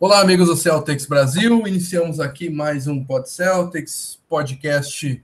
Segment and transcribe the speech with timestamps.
[0.00, 1.66] Olá, amigos do Celtics Brasil.
[1.66, 5.20] Iniciamos aqui mais um Pod Celtics, podcast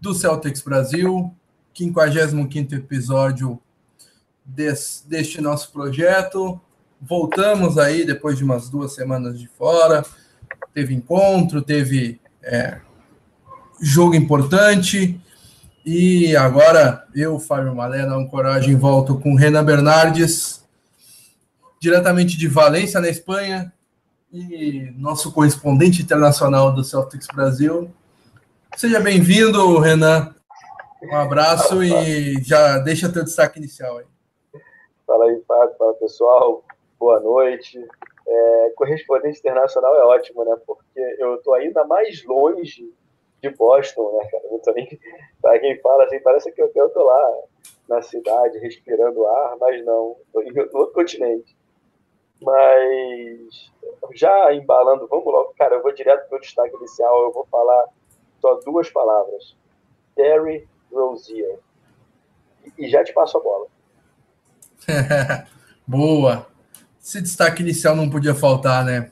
[0.00, 1.34] do Celtics Brasil,
[1.76, 3.60] 55 episódio
[4.44, 6.60] deste nosso projeto.
[7.02, 10.04] Voltamos aí depois de umas duas semanas de fora.
[10.72, 12.78] Teve encontro, teve é,
[13.82, 15.20] jogo importante.
[15.84, 20.64] E agora eu, Fábio Malena, um coragem, volto com Renan Bernardes,
[21.80, 23.73] diretamente de Valência, na Espanha,
[24.34, 27.88] e nosso correspondente internacional do Celtics Brasil.
[28.76, 30.34] Seja bem-vindo, Renan.
[31.04, 34.06] Um abraço e já deixa teu destaque inicial aí.
[35.06, 35.76] Fala aí, Fábio.
[35.78, 36.64] Fala, pessoal.
[36.98, 37.78] Boa noite.
[38.26, 40.56] É, correspondente internacional é ótimo, né?
[40.66, 42.92] Porque eu tô ainda mais longe
[43.40, 44.44] de Boston, né, cara?
[44.50, 44.98] Eu tô nem...
[45.40, 47.32] Pra quem fala assim, parece que eu, eu tô lá
[47.88, 50.16] na cidade, respirando ar, mas não.
[50.32, 51.56] Tô em outro continente.
[52.44, 53.72] Mas
[54.12, 57.86] já embalando, vamos logo, cara, eu vou direto para o destaque inicial, eu vou falar
[58.40, 59.56] só duas palavras.
[60.14, 61.58] Terry Rozier.
[62.78, 63.66] E já te passo a bola.
[65.86, 66.46] Boa.
[67.02, 69.10] Esse destaque inicial não podia faltar, né?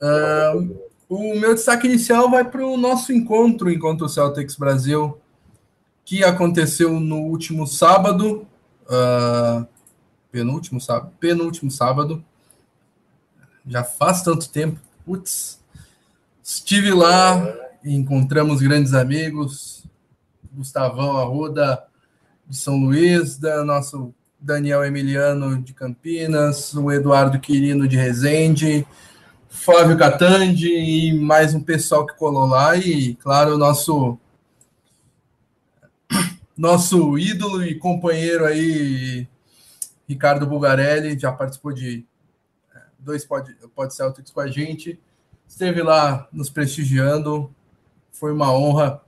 [0.00, 0.78] Uh,
[1.08, 5.18] o meu destaque inicial vai para o nosso encontro, Encontro Celtics Brasil,
[6.04, 8.46] que aconteceu no último sábado,
[8.84, 9.66] uh,
[10.30, 12.24] penúltimo sábado, penúltimo sábado,
[13.66, 14.78] já faz tanto tempo.
[15.04, 15.60] Putz,
[16.42, 17.46] estive lá,
[17.84, 19.84] encontramos grandes amigos,
[20.52, 21.84] Gustavão Arruda
[22.46, 28.86] de São Luís, da nosso Daniel Emiliano de Campinas, o Eduardo Quirino de Resende,
[29.48, 32.76] Flávio Catandi e mais um pessoal que colou lá.
[32.76, 34.18] E, claro, o nosso
[36.56, 39.26] nosso ídolo e companheiro aí,
[40.08, 42.04] Ricardo Bugarelli, já participou de
[43.04, 44.98] dois Pod, Pod Celtics com a gente.
[45.46, 47.54] Esteve lá nos prestigiando.
[48.10, 49.00] Foi uma honra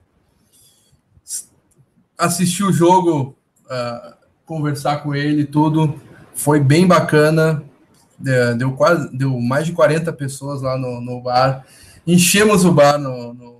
[2.18, 4.14] assistir o jogo, uh,
[4.44, 6.00] conversar com ele, tudo.
[6.34, 7.62] Foi bem bacana.
[8.56, 11.66] Deu quase deu mais de 40 pessoas lá no, no bar.
[12.06, 13.56] Enchemos o bar no, no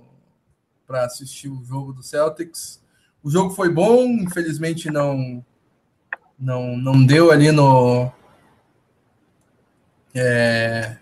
[0.87, 2.81] para assistir o jogo do Celtics.
[3.21, 5.43] O jogo foi bom, infelizmente não
[6.39, 8.11] não, não deu ali no,
[10.17, 10.97] é,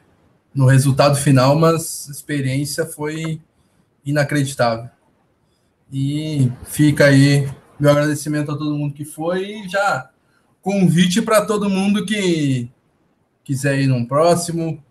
[0.53, 3.41] no resultado final, mas a experiência foi
[4.05, 4.89] inacreditável.
[5.91, 7.49] E fica aí
[7.79, 10.09] meu agradecimento a todo mundo que foi e já
[10.61, 12.69] convite para todo mundo que
[13.43, 14.83] quiser ir num próximo.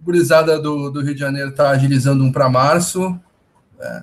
[0.00, 3.18] Gurizada do, do Rio de Janeiro está agilizando um para março.
[3.80, 4.02] É,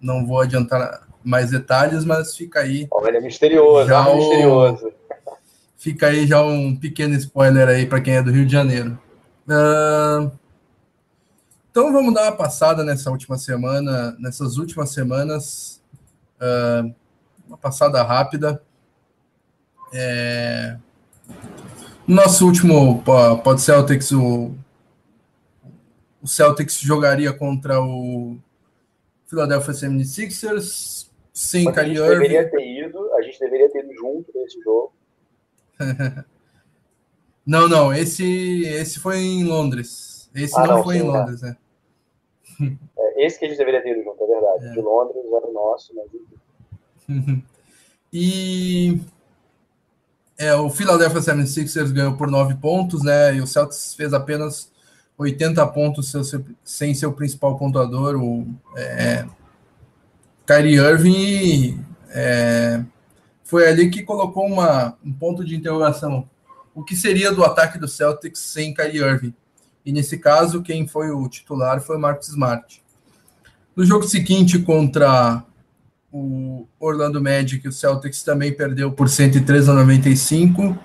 [0.00, 2.86] não vou adiantar mais detalhes, mas fica aí.
[2.90, 4.92] Olha, é misterioso, já é misterioso.
[5.86, 8.98] Fica aí já um pequeno spoiler aí para quem é do Rio de Janeiro.
[9.46, 10.32] Uh,
[11.70, 15.80] então vamos dar uma passada nessa última semana, nessas últimas semanas,
[16.40, 16.92] uh,
[17.46, 18.60] uma passada rápida.
[19.94, 20.76] É,
[22.04, 23.00] nosso último
[23.44, 24.56] Pod Celtics, o,
[26.20, 28.36] o Celtics jogaria contra o
[29.28, 32.08] Philadelphia 76ers sem Kyrie Irving.
[32.08, 34.92] Deveria ter ido, a gente deveria ter ido junto nesse jogo.
[37.46, 40.30] não, não, esse, esse foi em Londres.
[40.34, 41.56] Esse ah, não, não, foi sim, em Londres, né?
[42.98, 44.66] É, esse que a gente deveria ter junto, é verdade.
[44.66, 44.70] É.
[44.72, 46.06] De Londres era o nosso, mas.
[48.12, 48.98] e.
[50.38, 53.34] É, o Philadelphia 76ers ganhou por 9 pontos, né?
[53.34, 54.70] E o Celtics fez apenas
[55.18, 59.26] 80 pontos seu, seu, sem seu principal pontuador, o é,
[60.46, 61.84] Kyrie Irving.
[62.10, 62.82] É,
[63.46, 66.28] foi ali que colocou uma, um ponto de interrogação.
[66.74, 69.34] O que seria do ataque do Celtics sem Kyrie Irving?
[69.84, 72.82] E nesse caso, quem foi o titular foi o Marcus Smart.
[73.74, 75.44] No jogo seguinte contra
[76.12, 80.76] o Orlando Magic, o Celtics também perdeu por 103 a 95.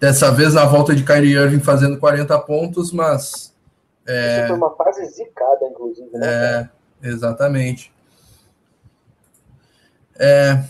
[0.00, 3.54] Dessa vez na volta de Kyrie Irving fazendo 40 pontos, mas.
[4.04, 6.20] É, Isso foi uma fase zicada, inclusive, né?
[6.26, 6.68] É,
[7.08, 7.92] exatamente.
[10.18, 10.64] É,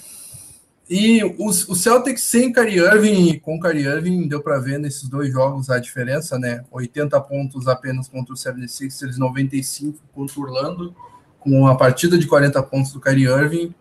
[0.95, 5.09] e o, o Celtics sem Kyrie Irving e com Kyrie Irving deu para ver nesses
[5.09, 6.63] dois jogos a diferença, né?
[6.71, 10.95] 80 pontos apenas contra o 76ers, 95 contra o Orlando,
[11.41, 13.75] com uma partida de 40 pontos do Kyrie Irving.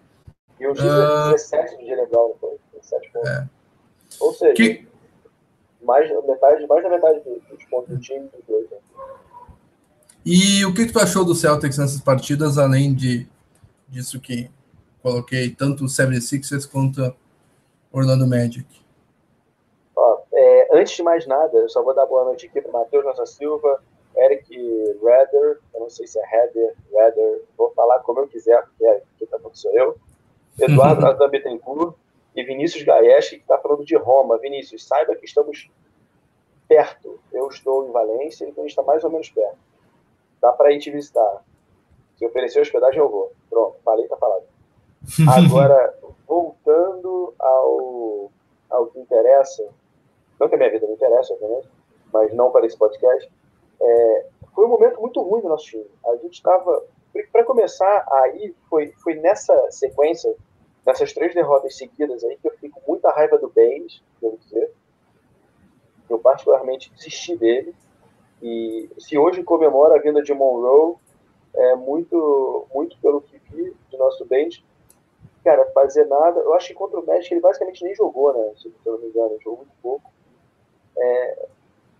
[0.57, 1.95] E o uh, 17 de
[2.39, 2.57] foi?
[2.75, 3.29] 17 pontos.
[3.29, 3.49] É.
[4.21, 4.87] Ou seja, que...
[5.83, 8.69] mais, metade, mais da metade dos pontos do time dos dois.
[8.71, 8.77] Né?
[10.25, 13.27] E o que, que tu achou do Celtics nessas partidas, além de
[13.89, 14.49] disso que
[15.01, 18.65] coloquei tanto o 76ers quanto o Orlando Magic.
[19.95, 23.03] Ó, é, Antes de mais nada, eu só vou dar boa noite aqui para Matheus
[23.03, 23.83] Nossa Silva,
[24.15, 24.55] Eric
[25.03, 29.01] Redder, eu não sei se é Redder, Redder, vou falar como eu quiser, porque é,
[29.17, 29.97] quem tá falando sou eu.
[30.59, 31.95] Eduardo Adam Bittencourt
[32.35, 34.37] e Vinícius Gaesch, que está falando de Roma.
[34.37, 35.69] Vinícius, saiba que estamos
[36.67, 37.19] perto.
[37.31, 39.57] Eu estou em Valência, então a gente está mais ou menos perto.
[40.41, 41.43] Dá para ir te visitar.
[42.17, 43.31] Se oferecer hospedagem, eu vou.
[43.49, 44.43] Pronto, falei, tá falado.
[45.27, 45.93] Agora,
[46.27, 48.31] voltando ao,
[48.69, 49.67] ao que interessa,
[50.39, 51.69] não que a minha vida não interessa, obviamente,
[52.13, 53.31] mas não para esse podcast,
[53.81, 55.85] é, foi um momento muito ruim do nosso time.
[56.05, 56.83] A gente estava.
[57.31, 60.33] Para começar, aí foi, foi nessa sequência,
[60.85, 64.71] nessas três derrotas seguidas aí, que eu fiquei com muita raiva do Baines, devo dizer.
[66.09, 67.75] Eu particularmente desisti dele.
[68.41, 70.95] E se hoje comemora a vinda de Monroe,
[71.53, 74.63] é muito, muito pelo que vi do nosso Baines,
[75.43, 76.39] cara, fazer nada.
[76.39, 78.53] Eu acho que contra o México ele basicamente nem jogou, né?
[78.57, 80.11] Se eu não me engano, jogou muito pouco.
[80.97, 81.47] É,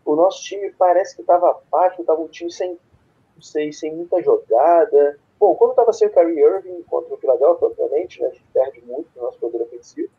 [0.05, 2.77] o nosso time parece que estava apático, estava um time sem,
[3.35, 5.19] não sei, sem muita jogada.
[5.39, 8.81] Bom, quando estava sem o Kyrie Irving contra o Philadelphia, obviamente, né, a gente perde
[8.85, 10.11] muito no nosso poder ofensivo.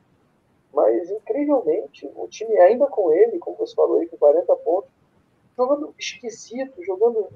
[0.72, 4.90] Mas, incrivelmente, o time ainda com ele, como você falou aí, com 40 pontos,
[5.56, 7.28] jogando esquisito, jogando,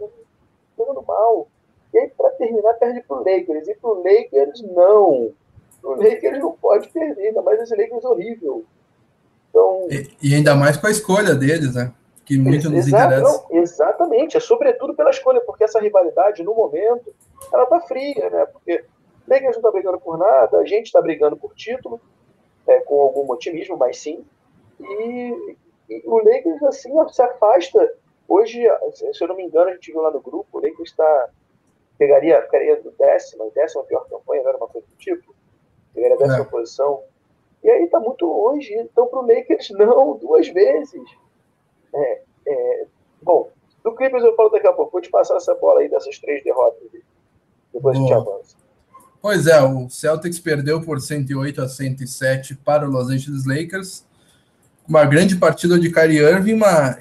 [0.76, 1.46] jogando mal.
[1.92, 3.68] E aí, para terminar, perde pro Lakers.
[3.68, 5.34] E pro Lakers, não.
[5.86, 8.64] Pro Lakers não pode perder, ainda mais esse Lakers horrível.
[9.50, 11.92] Então, e, e ainda mais com a escolha deles, né?
[12.26, 13.22] que muito nos interessa.
[13.22, 17.14] Não, exatamente, é sobretudo pela escolha, porque essa rivalidade, no momento,
[17.52, 18.46] ela tá fria, né?
[18.46, 18.84] Porque
[19.28, 22.00] Lakers não tá brigando por nada, a gente está brigando por título,
[22.66, 24.24] é, com algum otimismo, mas sim.
[24.80, 25.56] E,
[25.88, 27.94] e, o Lakers, assim, se afasta.
[28.28, 28.60] Hoje,
[28.92, 31.28] se eu não me engano, a gente viu lá no grupo, o Lakers está.
[31.96, 35.34] Pegaria, ficaria do décima, décima pior campanha, não era uma coisa do tipo?
[35.96, 36.44] Pegaria a décima é.
[36.44, 37.02] posição.
[37.64, 38.72] E aí tá muito longe.
[38.74, 41.02] Então, pro Lakers, não, duas vezes.
[41.94, 42.86] É, é,
[43.22, 43.50] bom,
[43.82, 44.92] do Clippers eu falo daqui a pouco.
[44.92, 46.82] Vou te passar essa bola aí dessas três derrotas.
[47.72, 47.96] Depois Boa.
[47.96, 48.56] a gente avança.
[49.22, 54.04] Pois é, o Celtics perdeu por 108 a 107 para o Los Angeles Lakers.
[54.86, 56.98] Uma grande partida de Kyrie Irving, uma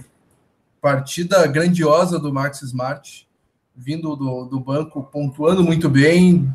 [0.82, 3.28] partida grandiosa do Max Smart,
[3.76, 6.50] vindo do, do banco, pontuando muito bem,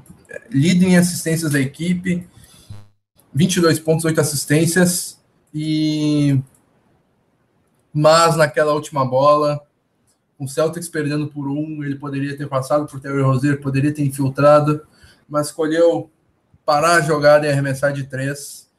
[0.50, 2.26] líder em assistências da equipe,
[3.32, 5.20] 22 pontos, 8 assistências,
[5.54, 6.40] e
[7.92, 9.60] mas naquela última bola,
[10.38, 14.86] o Celtics perdendo por um, ele poderia ter passado por Terry Rozier, poderia ter infiltrado,
[15.28, 16.08] mas escolheu
[16.64, 18.70] parar a jogada e arremessar de três,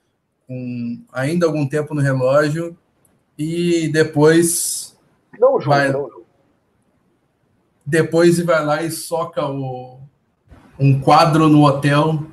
[0.48, 2.77] com ainda algum tempo no relógio,
[3.38, 4.97] e depois.
[5.39, 6.09] Não, João, vai, não.
[7.86, 10.00] Depois vai lá e soca o,
[10.80, 12.31] um quadro no hotel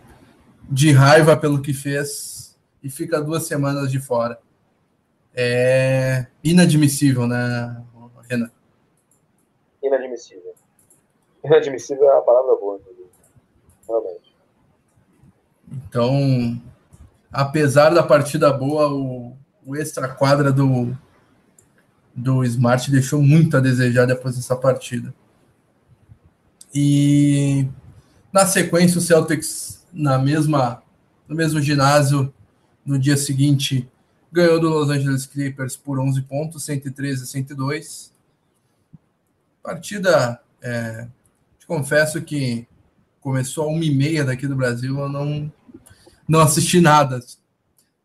[0.69, 4.39] de raiva pelo que fez e fica duas semanas de fora
[5.35, 7.81] é inadmissível, né,
[8.29, 8.51] Renan?
[9.81, 10.53] Inadmissível.
[11.45, 12.81] Inadmissível é a palavra boa,
[13.87, 14.37] realmente.
[15.71, 16.61] Então,
[17.31, 20.97] apesar da partida boa, o, o extra quadra do,
[22.13, 25.15] do Smart deixou muito a desejar depois dessa partida.
[26.75, 27.69] E
[28.33, 30.83] na sequência, o Celtics, na mesma,
[31.27, 32.33] no mesmo ginásio,
[32.85, 33.91] no dia seguinte,
[34.31, 38.13] ganhou do Los Angeles Clippers por 11 pontos, 113 a 102.
[39.63, 41.07] Partida, é,
[41.59, 42.67] te confesso que
[43.21, 45.53] começou a uma e meia daqui do Brasil, eu não,
[46.27, 47.21] não assisti nada.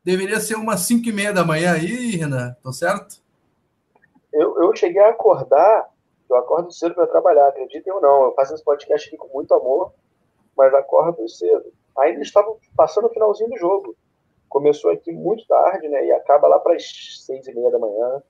[0.03, 3.21] Deveria ser umas 5 e meia da manhã aí, Renan, tô certo?
[4.33, 5.89] Eu, eu cheguei a acordar,
[6.29, 8.23] eu acordo cedo para trabalhar, acreditem ou não.
[8.23, 9.93] Eu faço esse podcast aqui com muito amor,
[10.57, 11.71] mas acordo cedo.
[11.97, 13.95] Ainda estava passando o finalzinho do jogo
[14.53, 16.05] começou aqui muito tarde, né?
[16.05, 16.83] E acaba lá para as
[17.25, 18.21] seis e meia da manhã.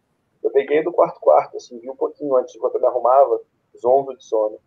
[0.41, 3.41] Eu peguei do quarto quarto, assim, vi um pouquinho antes, enquanto eu me arrumava,
[3.77, 4.57] zonzo de sono.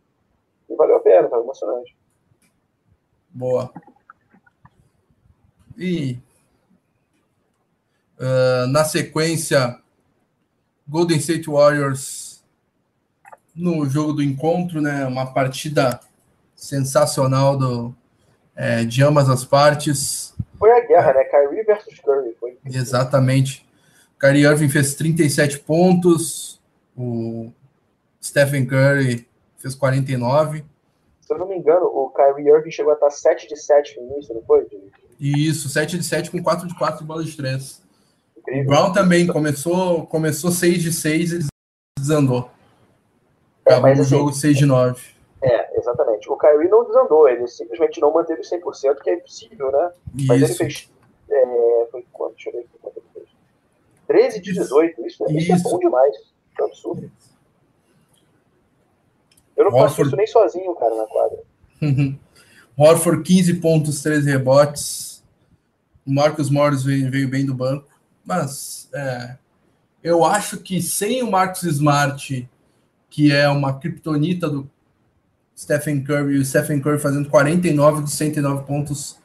[0.69, 1.97] E valeu a pena, foi emocionante.
[3.31, 3.73] Boa.
[5.79, 6.19] E
[8.19, 9.81] uh, na sequência,
[10.87, 12.45] Golden State Warriors
[13.55, 15.07] no jogo do encontro, né?
[15.07, 16.01] Uma partida
[16.57, 17.95] sensacional do,
[18.57, 20.35] é, de ambas as partes.
[20.59, 21.25] Foi a guerra, né?
[21.25, 22.35] Kyrie versus Curry.
[22.41, 23.65] Foi Exatamente.
[24.19, 26.59] Kyrie Irving fez 37 pontos,
[26.97, 27.53] o
[28.23, 30.65] Stephen Curry fez 49.
[31.21, 34.13] Se eu não me engano, o Kyrie Irving chegou a estar 7 de 7 no
[34.13, 34.67] início, não foi?
[35.21, 37.83] Isso, 7 de 7 com 4 de 4 de bola de 3.
[38.39, 38.63] Incrível.
[38.63, 41.47] O Brown também começou, começou 6 de 6 e
[41.99, 42.51] desandou.
[43.67, 45.16] É, Acabou é, o jogo 6 de 9.
[46.17, 46.31] É, exatamente.
[46.31, 49.93] O Kyrie não desandou, ele simplesmente não manteve 100%, que é impossível, né?
[50.15, 50.27] Isso.
[50.27, 50.91] Mas ele fez.
[51.29, 52.35] É, foi quanto?
[52.35, 53.29] Deixa eu ver aqui quanto ele fez.
[54.07, 55.07] 13 de 18.
[55.07, 55.37] Isso, isso.
[55.37, 56.17] isso é bom demais.
[56.59, 57.11] É um absurdo.
[59.57, 59.89] Eu não Horford...
[59.89, 61.39] faço isso nem sozinho, cara, na quadra.
[62.77, 65.25] Horford, 15 pontos, 13 rebotes.
[66.07, 67.89] O Marcos Morris veio, veio, bem do banco.
[68.25, 69.37] Mas é,
[70.03, 72.49] eu acho que sem o Marcos Smart,
[73.09, 74.71] que é uma criptonita do
[75.57, 79.19] Stephen Curry, e o Stephen Curry fazendo 49 dos 109 pontos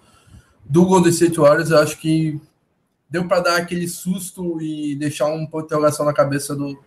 [0.64, 2.40] do Golden State Warriors, eu acho que
[3.10, 6.82] deu para dar aquele susto e deixar um ponto de interrogação na cabeça do,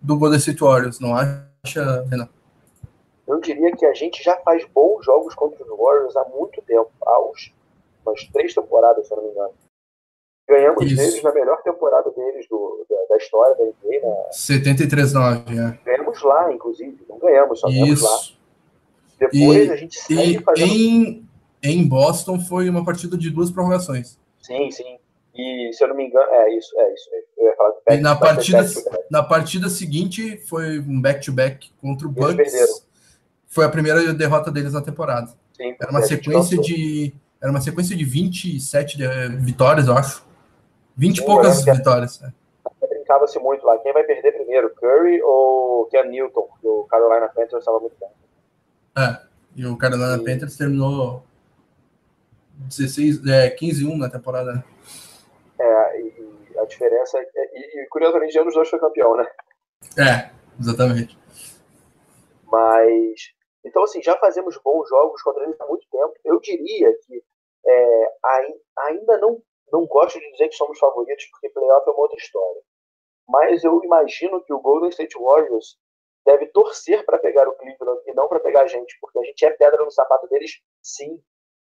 [0.00, 2.28] do Golden State Warriors, não acha, Renan?
[3.28, 6.90] Eu diria que a gente já faz bons jogos contra os Warriors há muito tempo,
[7.02, 7.52] há uns,
[8.04, 9.54] umas três temporadas, se eu não me engano.
[10.48, 10.96] Ganhamos Isso.
[10.96, 14.00] deles na melhor temporada deles do, da, da história da NBA.
[14.02, 14.30] Né?
[14.32, 15.78] 73-9, é.
[15.84, 17.04] Ganhamos lá, inclusive.
[17.08, 18.39] Não ganhamos, só ganhamos lá.
[19.20, 20.72] Depois e, a gente segue fazendo...
[20.72, 21.28] Em,
[21.62, 24.18] em Boston foi uma partida de duas prorrogações.
[24.40, 24.98] Sim, sim.
[25.34, 27.10] E se eu não me engano, é isso, é isso.
[27.38, 28.66] Eu ia falar back, e na partida,
[29.10, 32.86] na partida seguinte foi um back-to-back -back contra o Bucks.
[33.46, 35.32] Foi a primeira derrota deles na temporada.
[35.52, 38.98] Sim, era uma sequência de era uma sequência de 27
[39.38, 40.26] vitórias, eu acho.
[40.96, 42.22] 20 e poucas vitórias.
[42.22, 42.30] É.
[42.86, 43.78] Brincava-se muito lá.
[43.78, 46.46] Quem vai perder primeiro, Curry ou Ken Newton?
[46.62, 48.10] O Carolina Panthers estava muito bem.
[48.96, 49.22] É,
[49.56, 50.24] e o Carolina e...
[50.24, 51.22] Panthers terminou
[52.68, 54.64] 16, é, 15-1 na temporada.
[55.58, 57.22] É, e, a diferença é.
[57.24, 59.26] E, e curiosamente, dos dois foi campeão, né?
[59.98, 61.18] É, exatamente.
[62.44, 63.32] Mas.
[63.64, 66.14] Então, assim, já fazemos bons jogos contra eles há muito tempo.
[66.24, 67.22] Eu diria que
[67.66, 68.12] é,
[68.78, 72.62] ainda não, não gosto de dizer que somos favoritos, porque playoff é uma outra história.
[73.28, 75.78] Mas eu imagino que o Golden State Warriors
[76.24, 79.44] deve torcer para pegar o Cleveland e não para pegar a gente, porque a gente
[79.44, 81.20] é pedra no sapato deles, sim.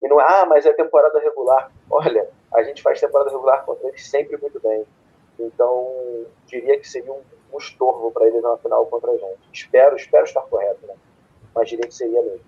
[0.01, 1.71] E não é, ah, mas é temporada regular.
[1.89, 4.85] Olha, a gente faz temporada regular contra eles sempre muito bem.
[5.39, 7.21] Então, diria que seria um,
[7.53, 9.39] um estorvo para eles na final contra a gente.
[9.53, 10.95] Espero, espero estar correto, né?
[11.53, 12.45] Mas diria que seria mesmo.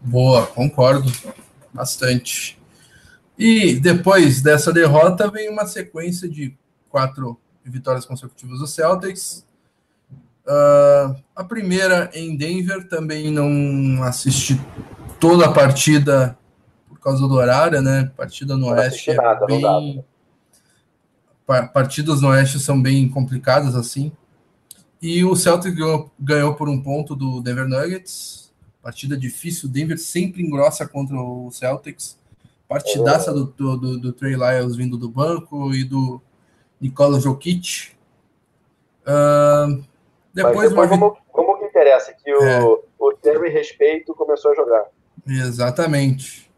[0.00, 1.08] Boa, concordo
[1.72, 2.60] bastante.
[3.38, 6.56] E depois dessa derrota vem uma sequência de
[6.88, 9.46] quatro vitórias consecutivas do Celtics.
[10.46, 14.60] Uh, a primeira em Denver também não assisti
[15.20, 16.36] toda a partida
[16.88, 18.10] por causa do horário, né?
[18.16, 20.04] Partida no Oeste é nada, bem.
[21.72, 24.10] Partidas no Oeste são bem complicadas assim.
[25.00, 28.52] E o Celtic ganhou, ganhou por um ponto do Denver Nuggets.
[28.82, 29.68] Partida difícil.
[29.68, 32.18] O Denver sempre engrossa contra o Celtics.
[32.68, 36.20] Partidaça do, do, do, do Trey Lyles vindo do banco e do
[36.80, 37.90] Nikola Jokic.
[39.02, 39.84] Uh,
[40.34, 42.12] depois, como, que interessa?
[42.12, 42.60] Que o, é.
[42.98, 44.84] o Terry Respeito começou a jogar.
[45.26, 46.50] Exatamente.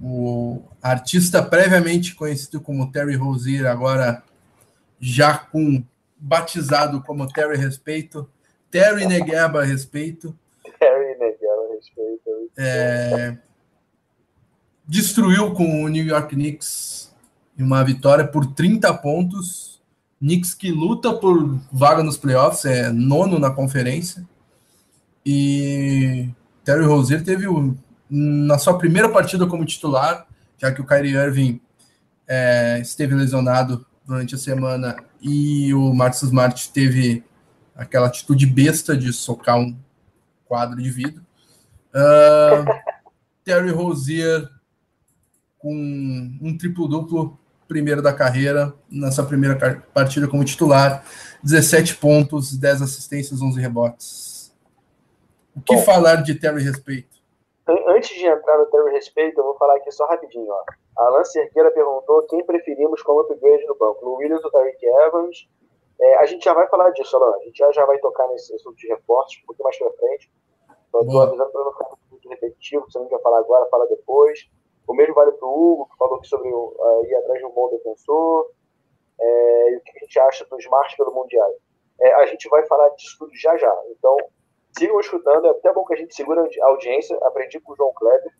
[0.00, 4.22] O artista previamente conhecido como Terry Rozier, agora
[5.00, 5.82] já com
[6.16, 8.28] batizado como Terry Respeito,
[8.70, 10.36] Terry Negueba Respeito.
[10.78, 12.50] Terry Negueba Respeito.
[12.56, 13.36] É,
[14.86, 17.14] destruiu com o New York Knicks
[17.58, 19.67] em uma vitória por 30 pontos.
[20.20, 24.26] Knicks que luta por vaga nos playoffs, é nono na conferência.
[25.24, 26.28] E
[26.64, 27.76] Terry Rozier teve o
[28.10, 31.60] na sua primeira partida como titular, já que o Kyrie Irving
[32.26, 37.22] é, esteve lesionado durante a semana e o Marcus Smart teve
[37.76, 39.76] aquela atitude besta de socar um
[40.46, 41.22] quadro de vidro.
[41.90, 42.64] Uh,
[43.44, 44.48] Terry Rozier
[45.58, 45.74] com
[46.40, 51.04] um triplo-duplo primeiro da carreira, nessa primeira partida como titular,
[51.42, 54.56] 17 pontos, 10 assistências, 11 rebotes.
[55.54, 57.18] O que Bom, falar de Terry respeito?
[57.98, 60.50] antes de entrar no Terry Respeito, eu vou falar aqui só rapidinho.
[60.50, 60.64] Ó.
[60.98, 65.48] A Alan Cerqueira perguntou quem preferimos como upgrade no banco, o Williams ou Tariq Evans.
[66.00, 67.34] É, a gente já vai falar disso, Alan.
[67.36, 70.30] A gente já, já vai tocar nesse assunto de reforços um pouquinho mais pra frente.
[70.88, 73.86] Então, estou avisando para não ficar muito repetitivo, se você não quer falar agora, fala
[73.88, 74.48] depois.
[74.88, 77.50] O mesmo vale para o Hugo, que falou aqui sobre uh, ir atrás de um
[77.50, 78.50] bom defensor.
[79.20, 81.52] É, e o que a gente acha do Smart pelo Mundial.
[82.00, 83.74] É, a gente vai falar disso tudo já já.
[83.90, 84.16] Então,
[84.78, 87.18] sigam escutando, é até bom que a gente segura a audiência.
[87.22, 88.32] Aprendi com o João Kleber.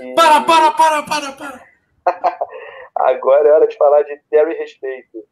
[0.00, 0.14] E...
[0.14, 1.74] Para, para, para, para, para!
[2.96, 5.22] Agora é hora de falar de Terry Respeito.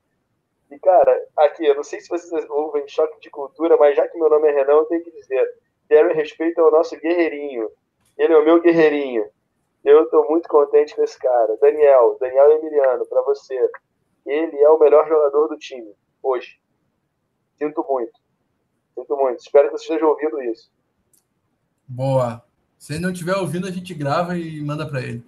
[0.70, 4.18] E, cara, aqui, eu não sei se vocês ouvem choque de cultura, mas já que
[4.18, 5.48] meu nome é Renan, eu tenho que dizer:
[5.88, 7.70] Terry Respeito é o nosso guerreirinho.
[8.18, 9.24] Ele é o meu guerreirinho.
[9.84, 11.56] Eu estou muito contente com esse cara.
[11.60, 13.70] Daniel, Daniel Emiliano, para você.
[14.24, 16.60] Ele é o melhor jogador do time, hoje.
[17.58, 18.12] Sinto muito.
[18.94, 19.40] Sinto muito.
[19.40, 20.70] Espero que você esteja ouvindo isso.
[21.88, 22.44] Boa.
[22.78, 25.24] Se ele não estiver ouvindo, a gente grava e manda para ele.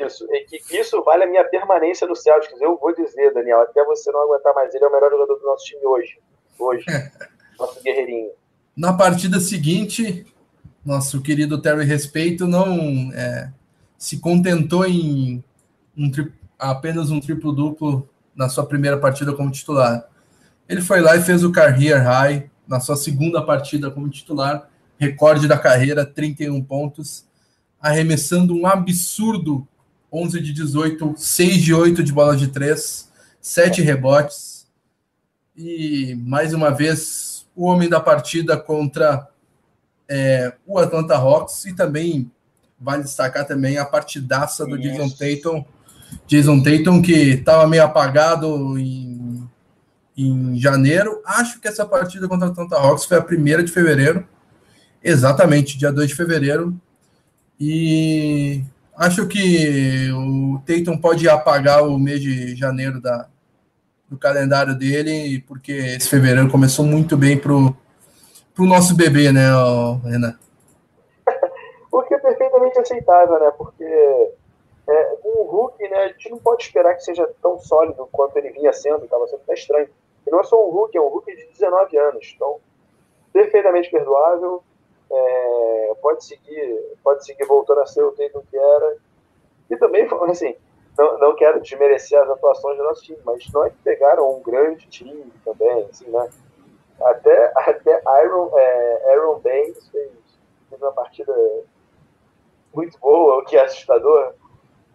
[0.00, 2.60] Isso, e que isso vale a minha permanência no Celtics.
[2.60, 5.44] Eu vou dizer, Daniel, até você não aguentar mais, ele é o melhor jogador do
[5.44, 6.18] nosso time hoje.
[6.58, 6.84] Hoje.
[7.58, 8.30] nosso guerreirinho.
[8.76, 10.26] Na partida seguinte,
[10.84, 13.52] nosso querido Terry Respeito não é,
[14.04, 15.42] se contentou em
[15.96, 16.10] um
[16.58, 18.06] apenas um triplo-duplo
[18.36, 20.06] na sua primeira partida como titular.
[20.68, 24.68] Ele foi lá e fez o career high na sua segunda partida como titular,
[24.98, 27.24] recorde da carreira, 31 pontos,
[27.80, 29.66] arremessando um absurdo
[30.12, 34.66] 11 de 18, 6 de 8 de bola de 3, 7 rebotes.
[35.56, 39.26] E mais uma vez, o homem da partida contra
[40.06, 42.30] é, o Atlanta Hawks e também
[42.84, 45.64] vale destacar também a partidaça do Jason Tatum.
[46.26, 49.48] Jason Tatum que estava meio apagado em,
[50.16, 51.22] em janeiro.
[51.24, 54.26] Acho que essa partida contra o Atlanta Hawks foi a primeira de fevereiro.
[55.02, 56.78] Exatamente, dia 2 de fevereiro.
[57.58, 58.62] E
[58.96, 63.28] acho que o Tatum pode apagar o mês de janeiro da,
[64.08, 67.74] do calendário dele, porque esse fevereiro começou muito bem pro,
[68.54, 69.48] pro nosso bebê, né,
[70.04, 70.36] Renan?
[72.46, 73.50] O que é perfeitamente aceitável, né?
[73.56, 73.84] Porque
[74.86, 78.50] é, um Hulk, né, a gente não pode esperar que seja tão sólido quanto ele
[78.50, 79.88] vinha sendo, estava sendo até estranho.
[80.26, 82.32] E não é só um Hulk, é um Hulk de 19 anos.
[82.34, 82.60] Então,
[83.32, 84.62] perfeitamente perdoável.
[85.10, 88.96] É, pode seguir pode seguir voltando a ser o Tatum que era.
[89.70, 90.56] E também, assim,
[90.96, 95.32] não, não quero desmerecer as atuações do nosso time, mas nós pegaram um grande time
[95.44, 96.28] também, assim, né?
[97.00, 100.10] Até, até Iron, é, Aaron Banks fez,
[100.70, 101.34] fez uma partida
[102.74, 104.34] muito boa, o que é assustador.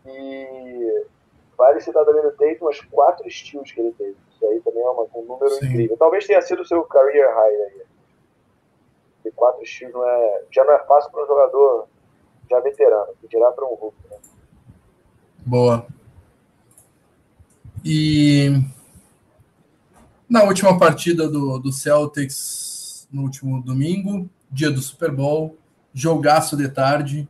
[0.05, 1.05] E
[1.57, 4.15] vale citar também no Tatum umas quatro steals que ele teve.
[4.33, 5.65] Isso aí também é uma, um número Sim.
[5.65, 5.97] incrível.
[5.97, 7.81] Talvez tenha sido o seu career high aí.
[9.35, 11.87] Quatro steals não é, já não é fácil para um jogador
[12.49, 13.95] já veterano, que dirá para um Hulk.
[14.09, 14.17] Né?
[15.45, 15.85] Boa.
[17.85, 18.51] E
[20.27, 25.57] na última partida do, do Celtics, no último domingo, dia do Super Bowl,
[25.93, 27.27] jogaço de tarde,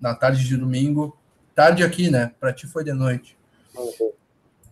[0.00, 1.16] na tarde de domingo.
[1.54, 2.32] Tarde aqui, né?
[2.40, 3.36] Para ti foi de noite.
[3.76, 4.12] Uhum.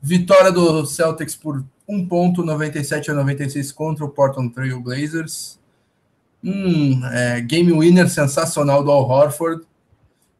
[0.00, 5.58] Vitória do Celtics por 1.97 a 96 contra o Portland Trail Blazers.
[6.42, 9.66] Um é, game winner sensacional do Al Horford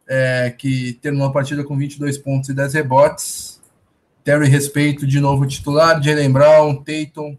[0.09, 3.61] é, que terminou a partida com 22 pontos e 10 rebotes.
[4.25, 7.37] Terry Respeito, de novo titular, Jalen Brown, Tatum.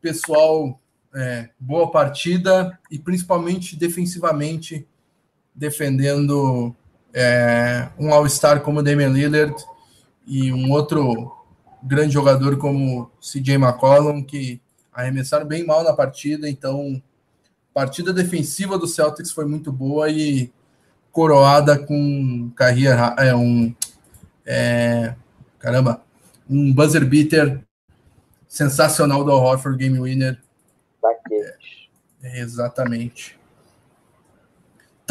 [0.00, 0.80] Pessoal,
[1.14, 4.86] é, boa partida e principalmente defensivamente,
[5.54, 6.74] defendendo
[7.12, 9.54] é, um All-Star como Damian Lillard
[10.26, 11.36] e um outro
[11.82, 14.60] grande jogador como CJ McCollum, que
[14.92, 16.48] arremessaram bem mal na partida.
[16.48, 17.02] Então,
[17.74, 20.52] partida defensiva do Celtics foi muito boa e
[21.10, 23.74] coroada com carreira, é um
[24.46, 25.14] é,
[25.58, 26.02] caramba,
[26.48, 27.62] um buzzer beater
[28.48, 30.40] sensacional do Horford Game Winner.
[32.22, 33.38] É, exatamente.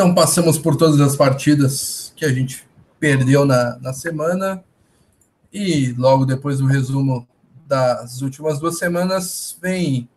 [0.01, 2.67] Então passamos por todas as partidas que a gente
[2.99, 4.63] perdeu na, na semana
[5.53, 7.27] e logo depois do resumo
[7.67, 10.09] das últimas duas semanas vem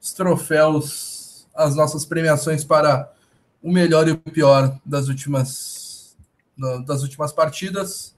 [0.00, 3.12] os troféus, as nossas premiações para
[3.60, 6.16] o melhor e o pior das últimas,
[6.86, 8.14] das últimas partidas.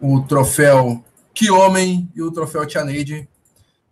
[0.00, 3.28] O troféu Que Homem e o troféu Tianeide.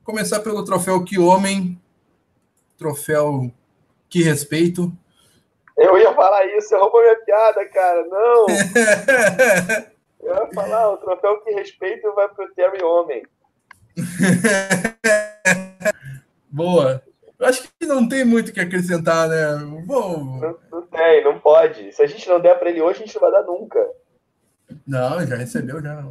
[0.03, 1.79] Começar pelo troféu Que Homem,
[2.79, 3.53] troféu
[4.09, 4.91] Que Respeito.
[5.79, 8.05] Eu ia falar isso, você roubou minha piada, cara.
[8.07, 8.47] Não!
[10.21, 13.23] Eu ia falar, o troféu Que Respeito vai pro Terry Homem.
[16.51, 17.01] Boa.
[17.39, 19.55] Eu acho que não tem muito o que acrescentar, né?
[19.87, 20.19] Vou...
[20.19, 21.93] Não, não, tem, não pode.
[21.93, 23.89] Se a gente não der para ele hoje, a gente não vai dar nunca.
[24.85, 26.05] Não, já recebeu já.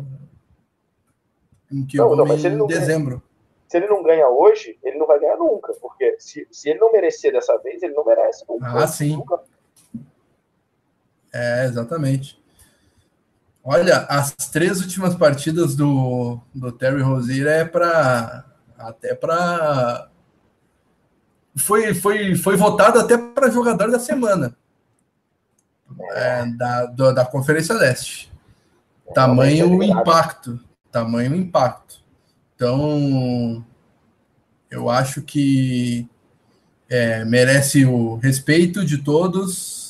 [1.70, 3.18] Em que não, não, mas em dezembro.
[3.18, 3.24] Ganha,
[3.68, 5.74] se ele não ganha hoje, ele não vai ganhar nunca.
[5.74, 8.66] Porque se, se ele não merecer dessa vez, ele não merece nunca.
[8.66, 9.18] Ah, sim.
[9.18, 9.42] Nunca.
[11.34, 12.40] É, exatamente.
[13.64, 18.46] Olha, as três últimas partidas do, do Terry Rozier é para
[18.78, 20.10] até para
[21.56, 24.56] foi, foi, foi votado até para jogador da semana
[26.12, 28.32] é, da, do, da Conferência Leste.
[29.14, 30.60] Tamanho impacto.
[30.92, 32.04] Tamanho impacto.
[32.56, 33.66] Então,
[34.70, 36.08] eu acho que
[36.90, 39.87] é, merece o respeito de todos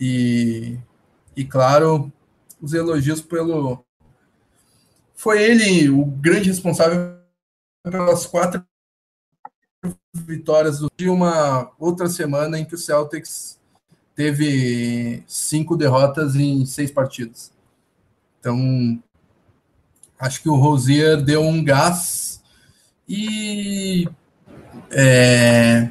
[0.00, 0.78] e,
[1.36, 2.10] e, claro,
[2.60, 3.84] os elogios pelo.
[5.14, 7.18] Foi ele o grande responsável
[7.84, 8.64] pelas quatro
[10.14, 13.60] vitórias de uma outra semana em que o Celtics
[14.14, 17.52] teve cinco derrotas em seis partidas.
[18.38, 19.02] Então,
[20.18, 22.42] acho que o Rosier deu um gás
[23.06, 24.08] e
[24.90, 25.90] é,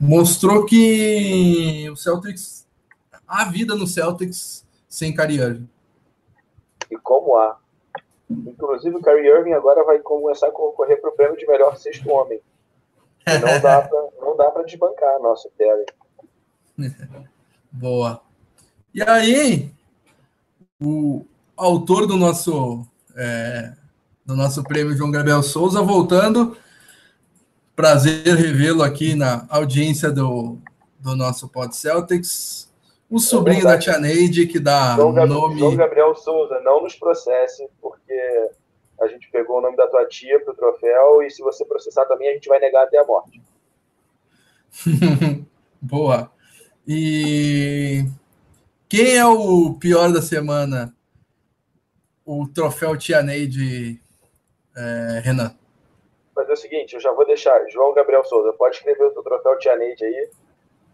[0.00, 2.66] mostrou que o Celtics
[3.26, 5.68] há vida no Celtics sem Kyrie Irving.
[6.90, 7.58] E como há.
[8.30, 12.08] Inclusive o Kyrie Irving agora vai começar a concorrer para o prêmio de melhor sexto
[12.10, 12.40] homem.
[13.26, 15.86] E não dá para não dá para desbancar nosso Terry.
[17.70, 18.20] Boa.
[18.94, 19.70] E aí,
[20.80, 21.24] o
[21.56, 23.72] autor do nosso é,
[24.24, 26.56] do nosso prêmio João Gabriel Souza voltando.
[27.78, 30.58] Prazer revê-lo aqui na audiência do,
[30.98, 32.68] do nosso Pod Celtics.
[33.08, 35.60] O sobrinho é da Tia Neide, que dá João nome.
[35.60, 38.50] João Gabriel Souza, não nos processe, porque
[39.00, 42.04] a gente pegou o nome da tua tia para o troféu e se você processar
[42.06, 43.40] também, a gente vai negar até a morte.
[45.80, 46.32] Boa.
[46.84, 48.04] E
[48.88, 50.92] quem é o pior da semana?
[52.26, 54.00] O troféu Tia Neide,
[54.76, 55.54] é, Renan.
[56.38, 57.68] Fazer o seguinte, eu já vou deixar.
[57.68, 60.30] João Gabriel Souza, pode escrever o seu troféu Tia Neide aí,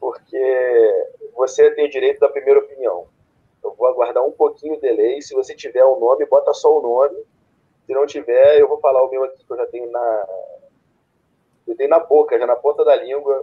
[0.01, 3.07] porque você tem o direito da primeira opinião.
[3.63, 5.21] Eu vou aguardar um pouquinho o delay.
[5.21, 7.23] Se você tiver o nome, bota só o nome.
[7.85, 10.27] Se não tiver, eu vou falar o meu aqui que eu já tenho na.
[11.69, 13.35] Eu tenho na boca, já na ponta da língua.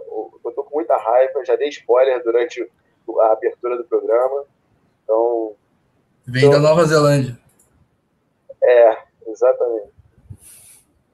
[0.44, 2.68] Eu tô com muita raiva, já dei spoiler durante
[3.20, 4.44] a abertura do programa.
[5.04, 5.56] Então.
[6.26, 7.38] Vem então, da Nova Zelândia.
[8.64, 10.01] É, exatamente.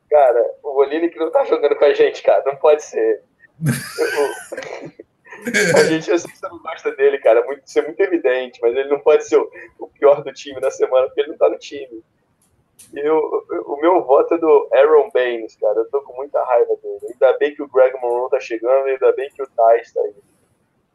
[0.09, 2.43] Cara, o Bolini que não tá jogando com a gente, cara.
[2.45, 3.23] Não pode ser.
[5.75, 7.45] a gente, eu sei que você não gosta dele, cara.
[7.45, 10.59] Muito, isso é muito evidente, mas ele não pode ser o, o pior do time
[10.59, 12.03] na semana, porque ele não tá no time.
[12.93, 13.19] E eu,
[13.65, 15.79] o meu voto é do Aaron Baines, cara.
[15.79, 16.99] Eu tô com muita raiva dele.
[17.11, 20.15] Ainda bem que o Greg Monroe tá chegando, ainda bem que o Thais tá aí.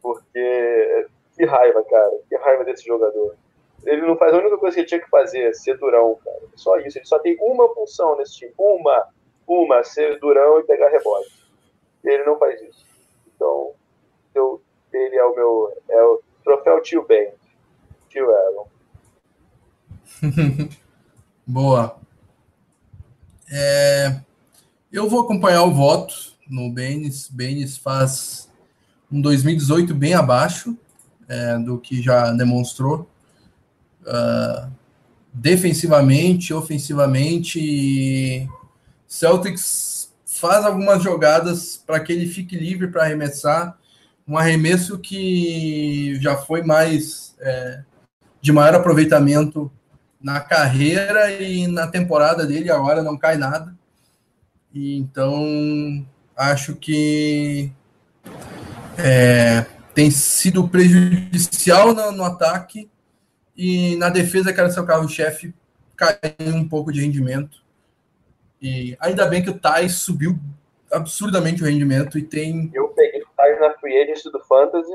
[0.00, 2.12] Porque que raiva, cara.
[2.28, 3.36] Que raiva desse jogador.
[3.84, 6.40] Ele não faz a única coisa que ele tinha que fazer, ser durão, cara.
[6.54, 6.98] Só isso.
[6.98, 8.52] Ele só tem uma função nesse time.
[8.56, 9.08] Uma.
[9.46, 11.32] Uma, ser durão e pegar rebote.
[12.04, 12.86] Ele não faz isso.
[13.34, 13.72] Então,
[14.34, 15.76] eu, ele é o meu.
[15.88, 17.32] É o troféu tio Ben.
[18.08, 18.68] Tio Aaron.
[21.46, 21.96] Boa.
[23.50, 24.20] É,
[24.92, 26.14] eu vou acompanhar o voto
[26.48, 27.28] no Benes.
[27.28, 28.50] Benes faz
[29.10, 30.76] um 2018 bem abaixo
[31.28, 33.08] é, do que já demonstrou.
[34.02, 34.70] Uh,
[35.32, 38.48] defensivamente, ofensivamente,
[39.06, 43.78] Celtics faz algumas jogadas para que ele fique livre para arremessar.
[44.26, 47.82] Um arremesso que já foi mais é,
[48.40, 49.70] de maior aproveitamento
[50.20, 53.74] na carreira e na temporada dele, agora não cai nada.
[54.72, 57.70] E então acho que
[58.96, 62.88] é, tem sido prejudicial no, no, ataque
[63.56, 65.54] e na defesa, que era seu carro-chefe,
[65.96, 67.62] caiu um pouco de rendimento.
[68.60, 70.38] E ainda bem que o Thais subiu
[70.90, 72.70] absurdamente o rendimento e tem.
[72.72, 74.94] Eu peguei o Thais na free agency do Fantasy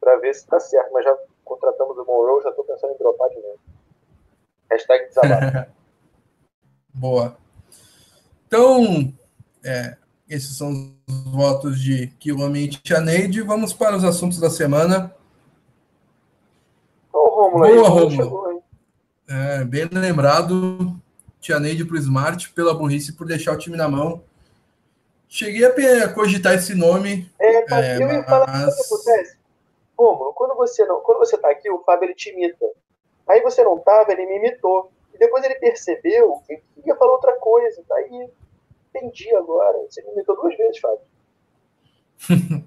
[0.00, 3.28] para ver se está certo, mas já contratamos o Monroe, já estou pensando em dropar
[3.28, 3.58] de novo.
[4.70, 5.70] Hashtag desabafo.
[6.92, 7.36] Boa.
[8.46, 9.12] Então,
[9.64, 9.96] é,
[10.28, 13.42] esses são os votos de Quilomite e Neide.
[13.42, 15.14] Vamos para os assuntos da semana.
[17.36, 18.62] Romulo, Boa, Romulo.
[19.28, 20.98] É, bem lembrado,
[21.38, 24.24] Tia Neide para o Smart, pela burrice por deixar o time na mão.
[25.28, 27.30] Cheguei a cogitar esse nome.
[27.38, 28.24] É, tá, é, eu ia mas...
[28.24, 29.36] falar o que acontece.
[29.98, 32.64] Romulo, quando você não, quando você tá aqui, o Fábio ele te imita.
[33.28, 34.90] Aí você não tava, ele me imitou.
[35.12, 37.82] E depois ele percebeu que ia falar outra coisa.
[37.86, 38.30] Daí
[38.94, 39.76] entendi agora.
[39.90, 41.00] Você me imitou duas vezes, Fábio.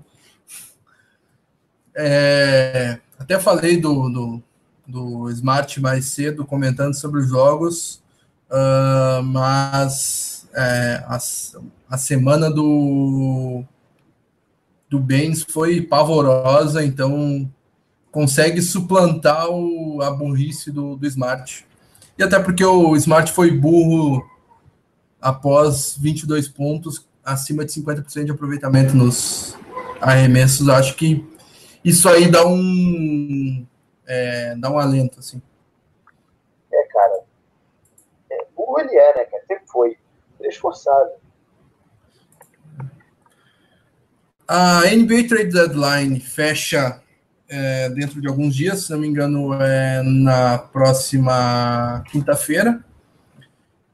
[1.96, 4.44] é, até falei do, do,
[4.90, 8.02] do, Smart mais cedo, comentando sobre os jogos,
[8.50, 11.18] uh, mas é, a,
[11.90, 13.64] a semana do,
[14.90, 17.50] do Baines foi pavorosa, então
[18.12, 21.66] consegue suplantar o, a burrice do, do Smart.
[22.18, 24.28] E até porque o Smart foi burro
[25.22, 29.56] após 22 pontos, acima de 50% de aproveitamento nos
[30.02, 30.68] arremessos.
[30.68, 31.26] Acho que
[31.84, 33.66] isso aí dá um
[34.10, 35.40] é, dá um alento, assim.
[36.74, 37.20] É, cara.
[38.32, 39.44] É, burro ele é, né, cara?
[39.48, 39.98] Sempre foi.
[40.40, 41.12] Ele é esforçado.
[44.48, 47.00] A NBA Trade Deadline fecha
[47.48, 52.84] é, dentro de alguns dias, se não me engano, é na próxima quinta-feira.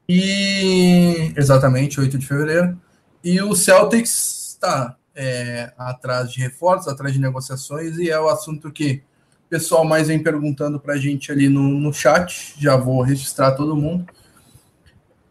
[0.08, 2.80] E exatamente, 8 de fevereiro.
[3.22, 8.72] E o Celtics tá, é, atrás de reforços, atrás de negociações, e é o assunto
[8.72, 9.02] que
[9.48, 12.54] pessoal mais vem perguntando para a gente ali no, no chat.
[12.58, 14.06] Já vou registrar todo mundo.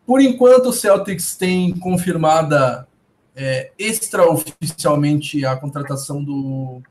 [0.05, 2.87] Por enquanto, o Celtics tem confirmada
[3.35, 6.81] é, extraoficialmente a contratação do,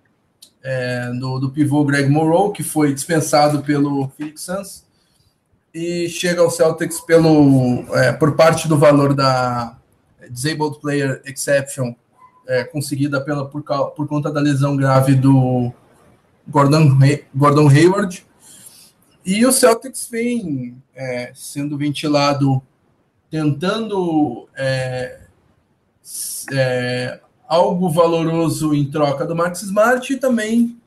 [0.62, 4.84] é, do, do, pivô Greg Morrow, que foi dispensado pelo Phoenix Suns,
[5.72, 9.78] e chega ao Celtics pelo, é, por parte do valor da
[10.30, 11.94] Disabled Player Exception,
[12.46, 15.72] é, conseguida pela, por, por conta da lesão grave do
[16.48, 16.98] Gordon,
[17.34, 18.26] Gordon Hayward.
[19.24, 22.62] E o Celtics vem é, sendo ventilado,
[23.30, 25.20] tentando é,
[26.52, 30.78] é, algo valoroso em troca do Max Smart e também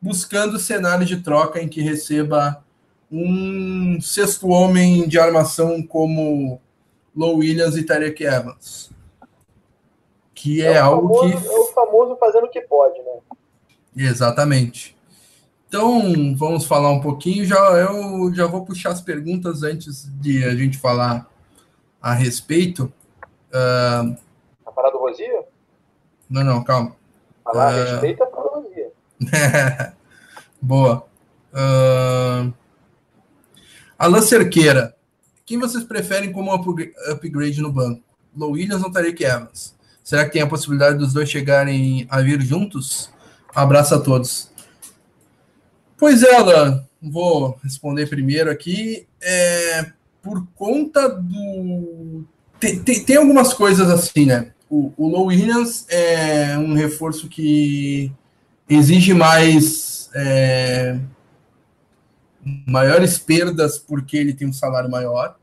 [0.00, 2.64] buscando cenário de troca em que receba
[3.10, 6.58] um sexto homem de armação como
[7.14, 8.90] Low Williams e Tarek Evans.
[10.34, 11.46] Que é, é algo famoso, que.
[11.46, 13.12] É o famoso fazendo o que pode, né?
[13.94, 14.96] Exatamente.
[15.72, 17.46] Então, vamos falar um pouquinho.
[17.46, 21.26] Já, eu já vou puxar as perguntas antes de a gente falar
[21.98, 22.92] a respeito.
[23.48, 24.14] Uh,
[24.66, 25.46] a parada do Rosia?
[26.28, 26.94] Não, não, calma.
[27.42, 28.92] Falar uh, a respeito é para Rosia.
[30.60, 31.06] Boa.
[31.54, 32.52] Uh,
[33.98, 34.94] Alan Cerqueira.
[35.46, 38.02] Quem vocês preferem como upgrade no banco?
[38.36, 39.74] Low Williams ou Tarek Evans?
[40.04, 43.10] Será que tem a possibilidade dos dois chegarem a vir juntos?
[43.54, 44.51] Abraço a todos.
[46.02, 49.06] Pois é, Alan, vou responder primeiro aqui.
[49.20, 52.24] É, por conta do.
[52.58, 54.50] Tem, tem, tem, algumas coisas assim, né?
[54.68, 58.10] O, o Low Williams é um reforço que
[58.68, 60.10] exige mais.
[60.12, 60.98] É,
[62.66, 65.36] maiores perdas porque ele tem um salário maior.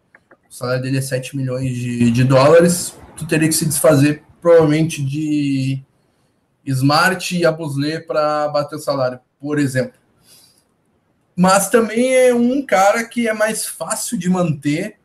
[0.51, 2.93] O salário dele é 7 milhões de, de dólares.
[3.15, 5.81] Tu teria que se desfazer provavelmente de
[6.65, 9.98] Smart e Abusle para bater o salário, por exemplo.
[11.39, 14.97] Mas também é um cara que é mais fácil de manter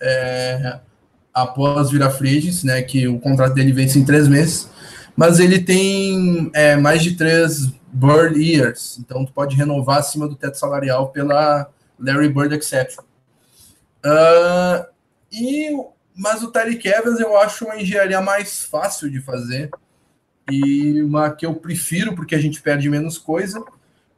[0.00, 0.80] é,
[1.30, 2.80] após virar free né?
[2.80, 4.70] Que o contrato dele vence em três meses,
[5.14, 10.34] mas ele tem é, mais de três Bird Years, então tu pode renovar acima do
[10.34, 11.68] teto salarial pela
[12.00, 13.04] Larry Bird Exception.
[14.02, 14.86] Uh,
[15.30, 15.68] e
[16.16, 19.68] mas o Tyreek Evans eu acho uma engenharia mais fácil de fazer
[20.50, 23.62] e uma que eu prefiro porque a gente perde menos coisa,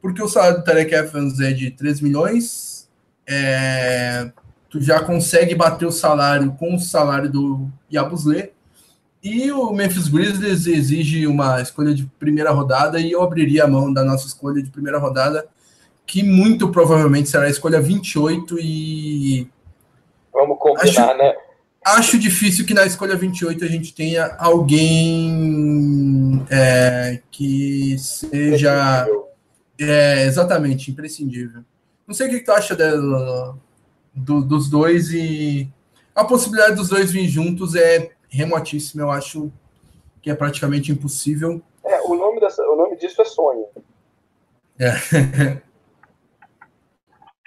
[0.01, 2.89] porque o salário do Tyreek Evans é de 3 milhões,
[3.27, 4.31] é,
[4.69, 8.51] tu já consegue bater o salário com o salário do Yabusle,
[9.23, 13.91] e o Memphis Grizzlies exige uma escolha de primeira rodada e eu abriria a mão
[13.91, 15.47] da nossa escolha de primeira rodada,
[16.05, 19.49] que muito provavelmente será a escolha 28 e...
[20.31, 21.17] Vamos combinar, acho...
[21.17, 21.33] né?
[21.95, 25.25] acho difícil que na escolha 28 a gente tenha alguém
[26.49, 29.07] é, que seja.
[29.79, 31.63] É, exatamente, imprescindível.
[32.05, 32.75] Não sei o que, tu acha
[34.13, 35.71] do, dos dois e
[36.15, 39.51] a possibilidade dos dois vir juntos é remotíssima, eu acho
[40.21, 41.61] que é praticamente impossível.
[41.83, 43.67] É, o nome, dessa, o nome disso é sonho.
[44.79, 44.89] É.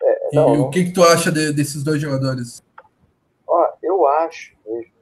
[0.02, 2.62] é não, e o que, que tu acha de, desses dois jogadores?
[3.82, 4.92] eu acho mesmo.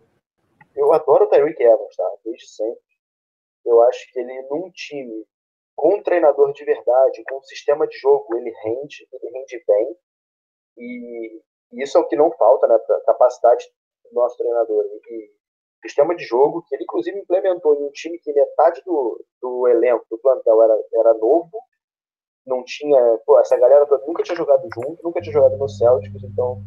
[0.74, 2.10] Eu adoro o Tyreek Evans, tá?
[2.24, 2.80] Desde sempre.
[3.64, 5.24] Eu acho que ele, num time
[5.78, 9.96] com um treinador de verdade, com um sistema de jogo, ele rende, ele rende bem.
[10.76, 11.40] E
[11.72, 12.76] isso é o que não falta, né?
[13.06, 13.64] Capacidade
[14.10, 14.84] do nosso treinador.
[15.08, 15.30] E
[15.80, 20.04] sistema de jogo que ele, inclusive, implementou em um time que metade do, do elenco,
[20.10, 21.62] do plantel, era, era novo.
[22.44, 22.98] Não tinha.
[23.24, 26.60] Pô, essa galera toda nunca tinha jogado junto, nunca tinha jogado no Celtics, então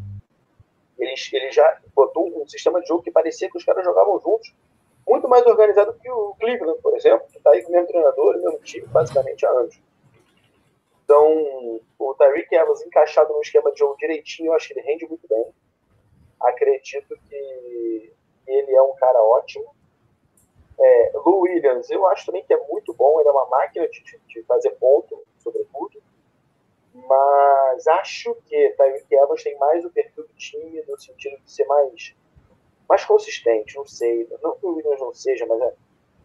[0.98, 4.56] ele, ele já botou um sistema de jogo que parecia que os caras jogavam juntos,
[5.08, 8.36] muito mais organizado que o Cleveland, por exemplo, que está aí com o mesmo treinador,
[8.36, 9.80] o mesmo time, basicamente há anos.
[11.04, 15.08] Então, o Tyreek Evans encaixado no esquema de jogo direitinho, eu acho que ele rende
[15.08, 15.46] muito bem.
[16.40, 18.14] Acredito que
[18.48, 19.66] ele é um cara ótimo.
[20.80, 24.02] É, Lou Williams, eu acho também que é muito bom, ele é uma máquina de,
[24.28, 26.02] de fazer ponto, sobretudo
[26.94, 31.66] mas acho que Tyreek Evans tem mais o perfil do time no sentido de ser
[31.66, 32.16] mais,
[32.92, 34.28] mais consistente, não sei.
[34.44, 35.74] Não que o Williams não seja, mas é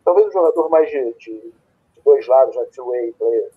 [0.05, 1.41] talvez um jogador mais de, de,
[1.95, 3.53] de dois lados, né, two-way player.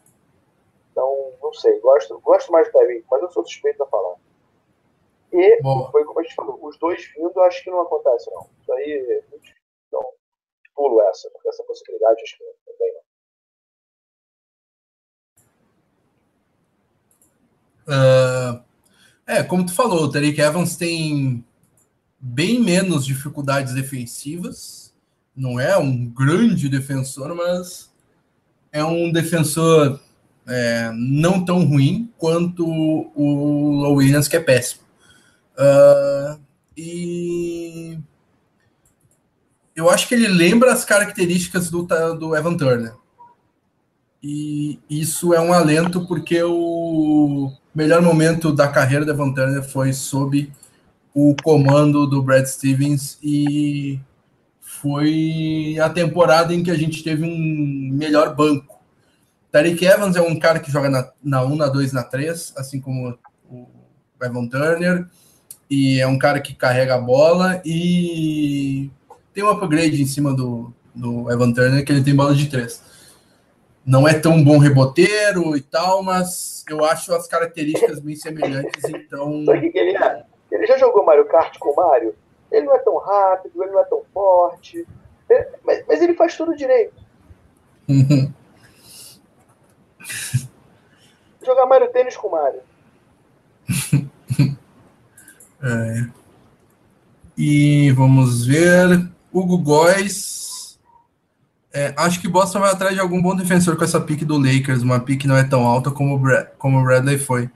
[0.92, 4.16] Então, não sei, gosto, gosto mais do Tyreek, mas eu sou suspeito a falar.
[5.34, 5.90] E Boa.
[5.92, 8.48] foi como a gente falou, os dois vindo, acho que não acontece, não.
[8.62, 9.24] Isso aí,
[9.88, 10.14] então,
[10.76, 13.00] pulo essa, porque essa possibilidade acho que também não.
[17.88, 18.64] Uh,
[19.26, 21.44] é, como tu falou, o Tariq Evans tem
[22.20, 24.94] bem menos dificuldades defensivas,
[25.36, 27.90] não é um grande defensor, mas
[28.72, 30.00] é um defensor
[30.48, 34.82] é, não tão ruim quanto o Williams, que é péssimo.
[35.56, 36.40] Uh,
[36.76, 38.00] e
[39.76, 41.84] eu acho que ele lembra as características do,
[42.18, 42.94] do Evan Turner.
[44.22, 49.94] E isso é um alento porque o melhor momento da carreira do Evan Turner foi
[49.94, 50.52] sob
[51.22, 54.00] o comando do Brad Stevens e
[54.62, 58.80] foi a temporada em que a gente teve um melhor banco.
[59.52, 62.80] Tariq Evans é um cara que joga na, na 1, na 2, na 3, assim
[62.80, 63.18] como
[63.50, 63.68] o
[64.24, 65.08] Evan Turner,
[65.70, 68.90] e é um cara que carrega a bola e
[69.34, 72.82] tem um upgrade em cima do, do Evan Turner, que ele tem bola de 3.
[73.86, 79.44] Não é tão bom reboteiro e tal, mas eu acho as características bem semelhantes, então...
[79.44, 80.29] O que ele é?
[80.52, 82.16] Ele já jogou Mario Kart com o Mario?
[82.52, 84.88] Ele não é tão rápido, ele não é tão forte,
[85.30, 86.96] é, mas, mas ele faz tudo direito.
[91.46, 92.62] Jogar Mario Tênis com Mario.
[95.64, 96.10] é.
[97.38, 99.10] E vamos ver.
[99.32, 100.80] Hugo Góes.
[101.72, 104.82] É, acho que Boston vai atrás de algum bom defensor com essa pique do Lakers.
[104.82, 107.50] Uma pique não é tão alta como o, como o Bradley foi.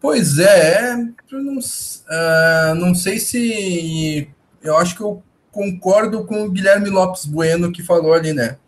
[0.00, 0.94] Pois é,
[1.32, 4.30] não, uh, não sei se.
[4.62, 8.58] Eu acho que eu concordo com o Guilherme Lopes Bueno que falou ali, né?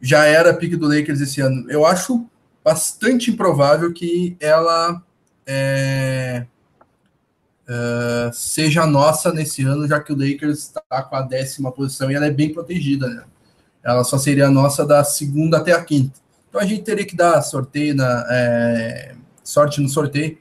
[0.00, 1.70] Já era a pique do Lakers esse ano.
[1.70, 2.28] Eu acho
[2.64, 5.00] bastante improvável que ela
[5.46, 6.46] é,
[7.68, 12.14] uh, seja nossa nesse ano, já que o Lakers está com a décima posição e
[12.14, 13.22] ela é bem protegida, né?
[13.84, 16.18] Ela só seria nossa da segunda até a quinta.
[16.48, 20.38] Então a gente teria que dar sorteio na, é, sorte no sorteio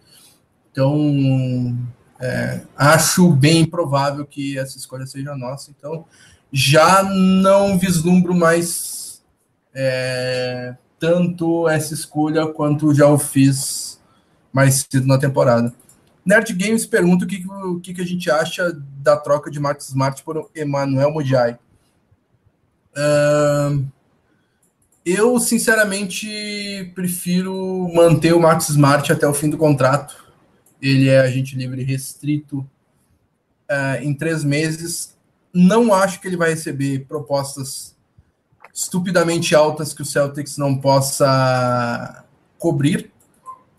[0.76, 1.74] então,
[2.20, 5.72] é, acho bem provável que essa escolha seja nossa.
[5.72, 6.04] Então,
[6.52, 9.24] já não vislumbro mais
[9.74, 14.02] é, tanto essa escolha quanto já o fiz
[14.52, 15.74] mais cedo na temporada.
[16.26, 20.22] Nerd Games pergunta o que, o que, a gente acha da troca de Max Smart
[20.24, 21.58] por Emmanuel Modiai.
[22.98, 23.86] Uh,
[25.06, 30.25] eu, sinceramente, prefiro manter o Max Smart até o fim do contrato
[30.88, 35.18] ele é agente livre restrito uh, em três meses.
[35.54, 37.96] Não acho que ele vai receber propostas
[38.74, 42.26] estupidamente altas que o Celtics não possa
[42.58, 43.12] cobrir.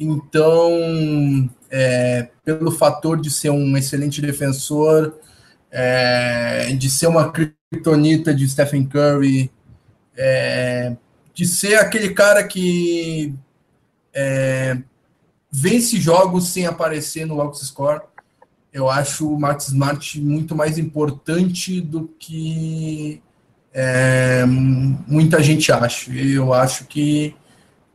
[0.01, 5.19] Então, é, pelo fator de ser um excelente defensor,
[5.71, 9.51] é, de ser uma criptonita de Stephen Curry,
[10.17, 10.97] é,
[11.35, 13.35] de ser aquele cara que
[14.15, 14.79] é,
[15.59, 18.03] vence jogos sem aparecer no box score.
[18.71, 23.23] Eu acho o Max Smart muito mais importante do que
[23.73, 26.13] é, muita gente acha.
[26.13, 27.35] Eu acho que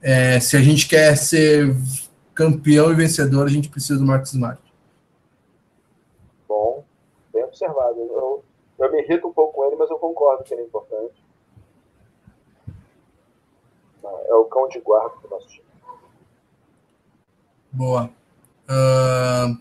[0.01, 1.75] é, se a gente quer ser
[2.33, 4.59] campeão e vencedor, a gente precisa do Max Smart.
[6.47, 6.83] Bom,
[7.31, 7.99] bem observado.
[7.99, 8.43] Eu,
[8.79, 11.23] eu me irrito um pouco com ele, mas eu concordo que ele é importante.
[14.03, 15.70] É o cão de guarda do nosso time.
[17.71, 18.11] Boa.
[18.69, 19.57] Uh,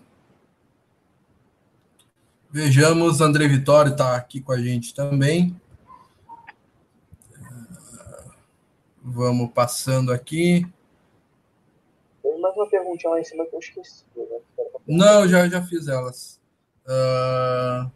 [2.49, 5.55] vejamos, André Vitório está aqui com a gente também.
[7.31, 8.31] Uh,
[9.01, 10.65] vamos passando aqui.
[12.21, 14.03] Tem mais uma perguntinha lá em cima que eu esqueci.
[14.15, 14.25] Né?
[14.85, 16.37] Não, já, já fiz elas.
[16.85, 17.89] Uh,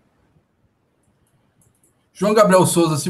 [2.14, 3.10] João Gabriel Souza, se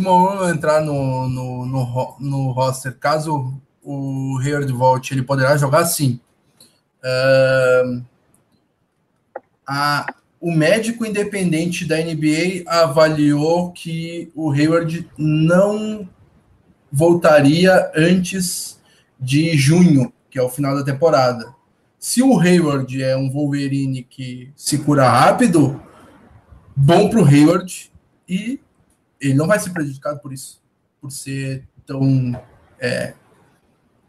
[0.49, 6.19] entrar no, no, no, no roster, caso o Hayward volte, ele poderá jogar sim.
[7.05, 8.03] Uh,
[9.67, 16.09] a, o médico independente da NBA avaliou que o Hayward não
[16.91, 18.79] voltaria antes
[19.19, 21.53] de junho, que é o final da temporada.
[21.99, 25.81] Se o Hayward é um Wolverine que se cura rápido,
[26.75, 27.91] bom para o Hayward
[28.27, 28.59] e
[29.19, 30.61] ele não vai ser prejudicado por isso,
[31.01, 32.39] por ser tão
[32.79, 33.13] é,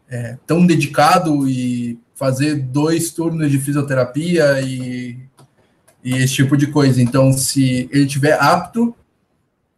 [0.09, 5.19] é, tão dedicado e fazer dois turnos de fisioterapia e,
[6.03, 6.99] e esse tipo de coisa.
[6.99, 8.93] Então, se ele tiver apto,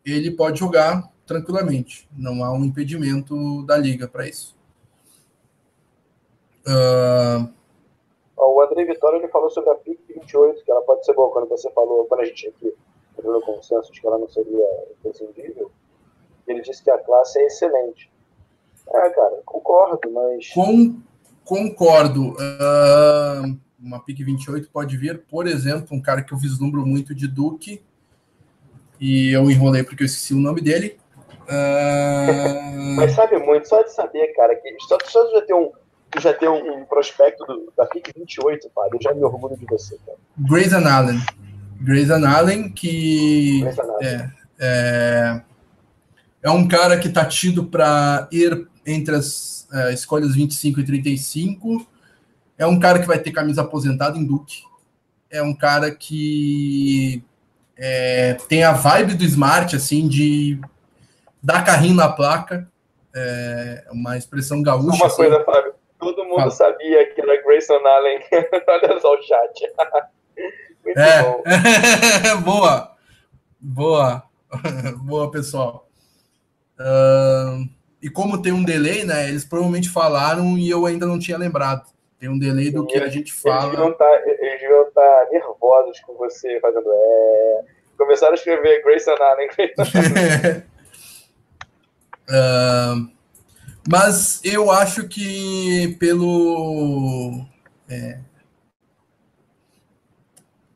[0.05, 2.07] ele pode jogar tranquilamente.
[2.17, 4.55] Não há um impedimento da liga para isso.
[6.65, 7.49] Uh...
[8.37, 11.31] O André Vitória ele falou sobre a PIC 28, que ela pode ser boa.
[11.31, 12.73] Quando você falou, quando a gente aqui
[13.17, 14.65] entrou no consenso de que ela não seria
[14.97, 15.69] imprescindível,
[16.47, 18.09] ele disse que a classe é excelente.
[18.87, 20.49] É, cara, concordo, mas.
[20.53, 21.01] Com
[21.49, 22.33] Concordo.
[22.33, 27.27] Uh, uma pick 28 pode vir, por exemplo, um cara que eu vislumbro muito de
[27.27, 27.81] Duke,
[28.99, 30.99] e eu enrolei porque eu esqueci o nome dele.
[31.47, 32.95] Uh...
[32.97, 35.71] Mas sabe muito, só de saber, cara, que só, só de já ter um,
[36.19, 39.65] já ter um, um prospecto do, da PIC 28, Fábio, eu já me orgulho de
[39.65, 40.19] você, cara.
[40.37, 41.19] Grayson Allen.
[41.81, 44.07] Grayson Allen, que Grayson Allen.
[44.07, 44.29] É,
[44.59, 45.41] é,
[46.43, 51.87] é, um cara que está tido para ir entre as é, escolhas 25 e 35.
[52.57, 54.63] É um cara que vai ter camisa aposentada em Duke.
[55.29, 57.23] É um cara que
[57.77, 60.59] é, tem a vibe do Smart, assim, de
[61.41, 62.69] dar carrinho na placa.
[63.15, 64.97] É uma expressão gaúcha.
[64.97, 65.15] Uma assim.
[65.17, 65.73] coisa, Fábio.
[65.97, 66.51] Todo mundo Fala.
[66.51, 68.19] sabia que era Grayson Allen.
[68.67, 69.73] Olha só o chat.
[70.83, 71.23] Muito é.
[71.23, 71.43] bom.
[72.43, 72.95] boa.
[73.59, 74.23] Boa.
[75.03, 75.87] boa, pessoal.
[76.79, 77.69] Uh,
[78.01, 79.27] e como tem um delay, né?
[79.29, 81.83] Eles provavelmente falaram e eu ainda não tinha lembrado.
[82.17, 83.65] Tem um delay do que a gente fala.
[83.65, 84.05] Eles deviam tá,
[84.89, 86.89] estar tá nervosos com você fazendo.
[86.91, 87.61] É...
[87.97, 89.49] Começaram a escrever Grayson Allen.
[92.29, 93.09] uh,
[93.89, 97.45] mas eu acho que pelo.
[97.89, 98.19] É,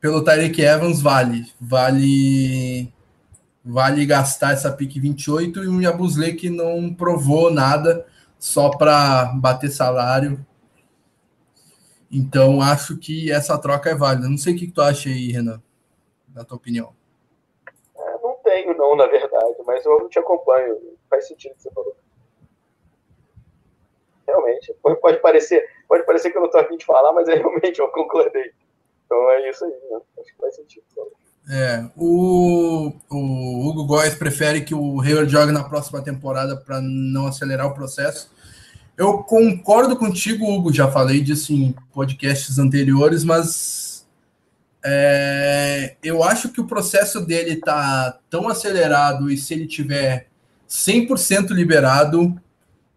[0.00, 1.46] pelo Tyreek Evans vale.
[1.58, 2.92] Vale
[3.64, 8.06] vale gastar essa pique 28 e um Yabusle que não provou nada
[8.38, 10.44] só para bater salário.
[12.12, 14.28] Então acho que essa troca é válida.
[14.28, 15.62] Não sei o que, tu acha aí, Renan,
[16.34, 16.94] na tua opinião.
[17.96, 20.78] É, não tenho, não, na verdade, mas eu te acompanho.
[21.08, 21.96] Faz sentido o que você falou.
[24.26, 24.74] Realmente.
[24.82, 27.88] Pode parecer, pode parecer que eu não estou afim de falar, mas é, realmente eu
[27.88, 28.52] concordei.
[29.06, 30.00] Então é isso aí, né?
[30.18, 30.84] Acho que faz sentido.
[31.48, 37.26] É, o, o Hugo Góes prefere que o Hayward jogue na próxima temporada para não
[37.26, 38.30] acelerar o processo.
[38.96, 44.06] Eu concordo contigo, Hugo, já falei disso em podcasts anteriores, mas
[44.84, 50.28] é, eu acho que o processo dele está tão acelerado e se ele tiver
[50.68, 52.40] 100% liberado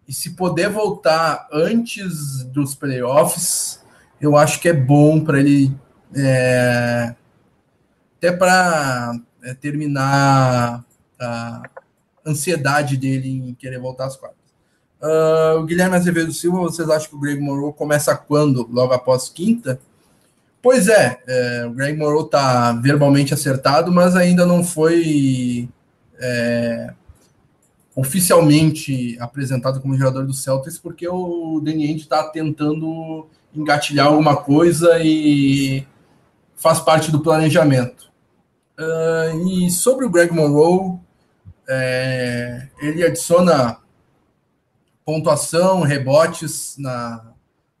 [0.06, 3.82] e se puder voltar antes dos playoffs,
[4.20, 5.74] eu acho que é bom para ele
[6.14, 7.14] é,
[8.18, 10.84] até para é, terminar
[11.18, 11.62] a
[12.26, 14.38] ansiedade dele em querer voltar às quadras.
[15.00, 18.68] Uh, o Guilherme Azevedo Silva, vocês acham que o Greg Monroe começa quando?
[18.70, 19.80] Logo após quinta?
[20.60, 25.68] Pois é, é o Greg Monroe está verbalmente acertado, mas ainda não foi
[26.18, 26.92] é,
[27.94, 35.86] oficialmente apresentado como jogador do Celtics, porque o Ainge está tentando engatilhar alguma coisa e
[36.56, 38.07] faz parte do planejamento.
[38.78, 40.98] Uh, e sobre o Greg Monroe,
[41.68, 43.78] é, ele adiciona
[45.04, 47.32] pontuação, rebotes na,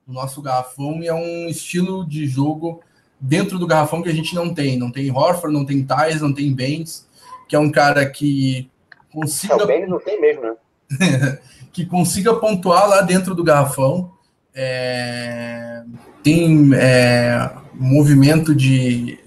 [0.06, 2.82] no nosso garrafão e é um estilo de jogo
[3.20, 4.78] dentro do garrafão que a gente não tem.
[4.78, 7.06] Não tem Horford, não tem Thais, não tem Baines,
[7.48, 8.70] que é um cara que
[9.12, 9.54] consiga.
[9.54, 10.56] É, o Baines não tem mesmo, né?
[11.72, 14.12] que consiga pontuar lá dentro do garrafão.
[14.54, 15.82] É,
[16.22, 19.18] tem é, movimento de.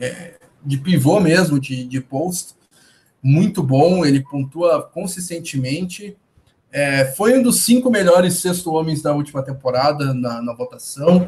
[0.63, 2.55] De pivô mesmo, de, de post,
[3.21, 6.17] muito bom, ele pontua consistentemente.
[6.71, 11.27] É, foi um dos cinco melhores sexto homens da última temporada na, na votação.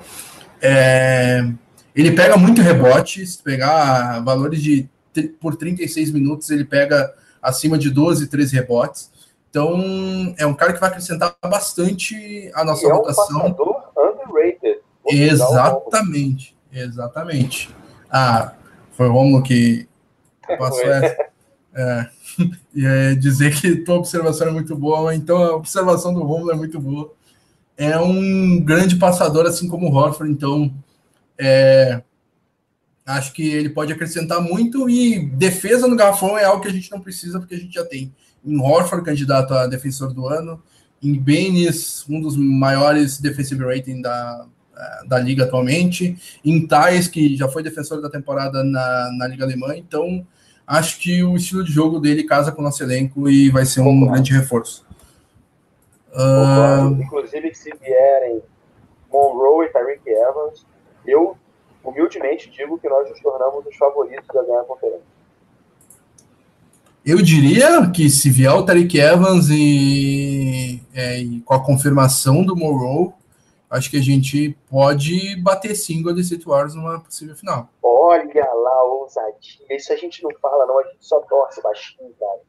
[0.62, 1.48] É,
[1.96, 4.90] ele pega muito rebote, se pegar valores de
[5.40, 9.12] por 36 minutos, ele pega acima de 12, 13 rebotes.
[9.50, 13.56] Então, é um cara que vai acrescentar bastante a nossa e votação.
[13.96, 14.80] É um underrated.
[15.08, 17.70] Exatamente, exatamente.
[18.10, 18.54] Ah,
[18.94, 19.88] foi o Romulo que
[20.58, 21.18] passou essa.
[21.76, 22.10] É,
[22.76, 26.56] e é dizer que tua observação é muito boa, então a observação do Romulo é
[26.56, 27.14] muito boa.
[27.76, 30.72] É um grande passador, assim como o Horford, então
[31.40, 32.04] é,
[33.06, 36.92] acho que ele pode acrescentar muito e defesa no garrafão é algo que a gente
[36.92, 38.14] não precisa, porque a gente já tem
[38.46, 40.62] em Horford, candidato a defensor do ano,
[41.02, 44.46] em Benes, um dos maiores defensive rating da,
[45.08, 49.76] da liga atualmente, em Thais, que já foi defensor da temporada na, na Liga Alemã,
[49.76, 50.26] então
[50.66, 53.82] acho que o estilo de jogo dele casa com o nosso elenco e vai ser
[53.82, 54.12] um Concordo.
[54.14, 54.86] grande reforço.
[56.14, 57.02] Uh...
[57.02, 58.42] Inclusive, se vierem
[59.12, 60.66] Monroe e Tyreek Evans,
[61.06, 61.38] eu
[61.84, 65.14] humildemente digo que nós nos tornamos os favoritos da ganhar a conferência.
[67.06, 72.56] Eu diria que se vier o Tariq Evans e, é, e, com a confirmação do
[72.56, 73.12] Monroe,
[73.74, 77.70] acho que a gente pode bater sim Golden State Warriors numa possível final.
[77.82, 79.66] Olha lá, ousadia.
[79.72, 80.80] Isso a gente não fala, não.
[80.80, 82.40] A gente só torce baixinho, cara.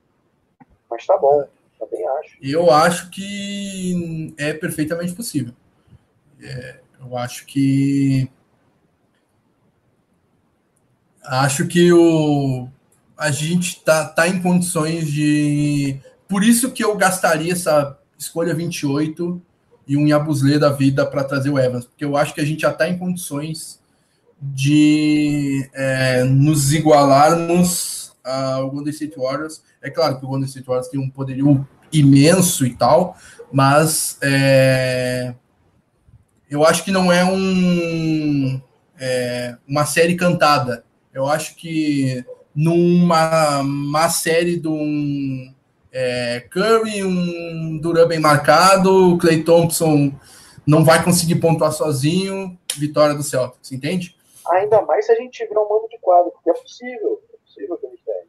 [0.90, 1.48] Mas tá bom,
[1.78, 2.36] também acho.
[2.42, 5.54] Eu acho que é perfeitamente possível.
[6.42, 8.30] É, eu acho que.
[11.22, 12.68] Acho que o.
[13.16, 15.98] a gente tá, tá em condições de.
[16.28, 19.40] Por isso que eu gastaria essa escolha 28
[19.86, 22.62] e um Yabusle da vida para trazer o Evans, porque eu acho que a gente
[22.62, 23.80] já está em condições
[24.40, 29.62] de é, nos igualarmos ao Golden State Warriors.
[29.82, 33.16] É claro que o Golden State Warriors tem um poderio imenso e tal,
[33.52, 35.34] mas é,
[36.50, 38.60] eu acho que não é um
[38.98, 40.84] é, uma série cantada.
[41.12, 42.24] Eu acho que
[42.54, 45.53] numa uma série de um
[45.96, 50.12] é, Curry, um Duran bem marcado, o Clay Thompson
[50.66, 54.16] não vai conseguir pontuar sozinho, vitória do Celtics, entende?
[54.50, 57.76] Ainda mais se a gente tiver um mando de quadro, porque é possível, é possível
[57.76, 58.24] que eles tenham.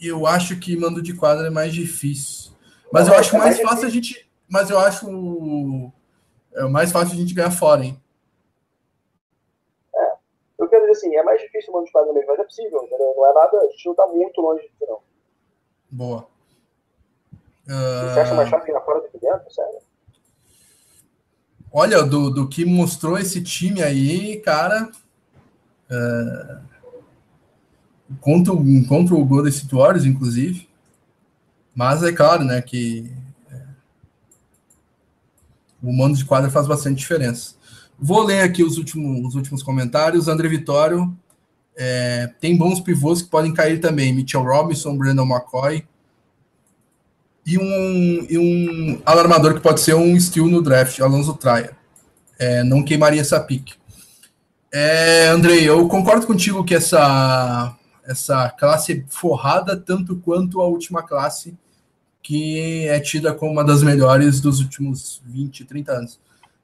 [0.00, 2.52] Eu acho que mando de quadro é mais difícil.
[2.90, 4.30] Mas não, eu acho é mais, mais fácil a gente.
[4.48, 5.92] Mas eu acho
[6.54, 8.02] é mais fácil a gente ganhar fora, hein?
[9.94, 10.12] É.
[10.58, 12.82] Eu quero dizer assim, é mais difícil o mando de quadro mesmo, mas é possível,
[12.82, 13.12] entendeu?
[13.14, 15.00] Não é nada, a gente não tá muito longe disso, não.
[15.90, 16.39] Boa.
[17.70, 18.12] Uh...
[18.12, 19.78] Você acha mais ganhar fora do que dentro, sério?
[21.72, 24.90] Olha, do, do que mostrou esse time aí, cara.
[25.88, 26.60] Uh,
[28.20, 28.52] contra,
[28.88, 30.68] contra o Golden State Warriors, inclusive.
[31.72, 33.12] Mas é claro, né, que
[33.48, 33.62] é,
[35.80, 37.54] o mando de quadra faz bastante diferença.
[37.96, 40.26] Vou ler aqui os últimos, os últimos comentários.
[40.26, 41.16] André Vitório
[41.76, 44.12] é, tem bons pivôs que podem cair também.
[44.12, 45.86] Mitchell Robinson, Brandon McCoy.
[47.50, 51.76] E um, e um alarmador que pode ser um steal no draft, Alonso Traia.
[52.38, 53.74] É, não queimaria essa pique.
[54.72, 57.76] É, Andrei, eu concordo contigo que essa,
[58.06, 61.58] essa classe forrada tanto quanto a última classe,
[62.22, 66.20] que é tida como uma das melhores dos últimos 20, 30 anos.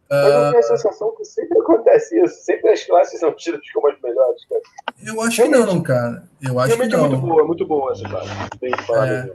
[0.09, 3.89] Mas eu tenho a sensação que sempre acontece isso, sempre as classes são tidas como
[3.89, 4.63] as melhores, cara.
[5.05, 6.23] Eu acho que não, cara.
[6.41, 7.05] Eu acho que não.
[7.05, 8.31] é muito boa, muito boa essa classe.
[8.61, 9.33] Tem que falar é,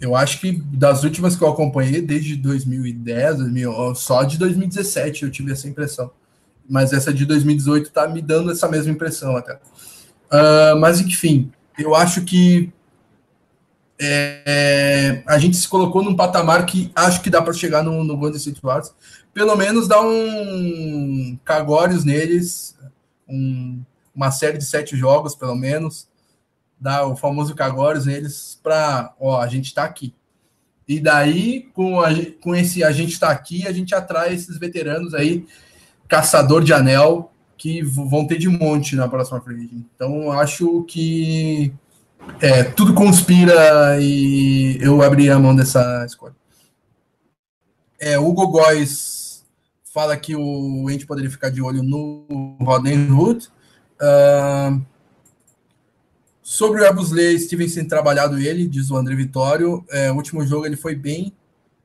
[0.00, 5.30] eu acho que das últimas que eu acompanhei, desde 2010, 2000, só de 2017 eu
[5.30, 6.10] tive essa impressão
[6.70, 9.54] mas essa de 2018 está me dando essa mesma impressão até.
[9.54, 12.72] Uh, mas enfim, eu acho que
[14.00, 18.16] é, a gente se colocou num patamar que acho que dá para chegar no, no
[18.16, 18.94] Golden State Warriors.
[19.34, 22.76] Pelo menos dar um cagórios neles,
[23.28, 23.82] um,
[24.14, 26.08] uma série de sete jogos, pelo menos,
[26.80, 30.14] dar o famoso cagórios neles para, ó, a gente está aqui.
[30.88, 32.08] E daí, com, a,
[32.40, 35.46] com esse a gente está aqui, a gente atrai esses veteranos aí
[36.08, 41.72] caçador de anel que vão ter de monte na próxima free Então, acho que
[42.40, 46.34] é, tudo conspira e eu abri a mão dessa escolha.
[47.98, 49.44] É, o Góis
[49.92, 53.48] fala que o Ente poderia ficar de olho no Roden Hood.
[54.00, 54.80] Uh,
[56.50, 59.84] sobre o Abusley, Stevenson trabalhado ele, diz o André Vitório.
[59.88, 61.32] É, o último jogo ele foi bem.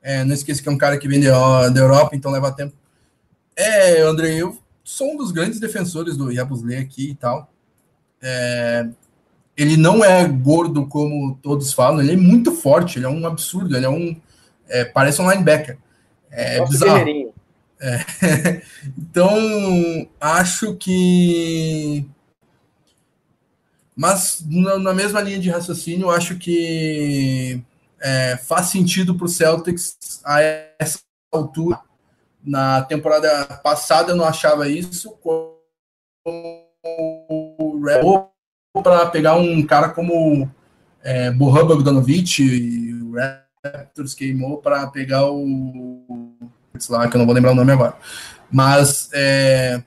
[0.01, 2.73] É, não esqueça que é um cara que vem da Europa, então leva tempo
[3.55, 7.47] é, André, eu sou um dos grandes defensores do Yabusele aqui e tal.
[8.21, 8.87] É,
[9.55, 13.75] ele não é gordo como todos falam, ele é muito forte, ele é um absurdo,
[13.77, 14.19] ele é um.
[14.67, 15.77] É, parece um linebacker.
[16.31, 17.33] É Nossa, bizarro.
[17.79, 18.61] É,
[18.97, 22.05] então, acho que.
[23.95, 27.61] Mas na, mesma linha de raciocínio, acho que
[28.01, 30.41] é, faz sentido para o Celtics a
[30.79, 30.99] essa
[31.31, 31.79] altura
[32.45, 35.17] na temporada passada eu não achava isso
[38.83, 40.49] para pegar um cara como
[41.03, 43.13] é, Bohan Bogdanovic e o
[43.63, 46.35] Raptors queimou para pegar o
[46.89, 47.95] lá que eu não vou lembrar o nome agora.
[48.51, 49.81] Mas é,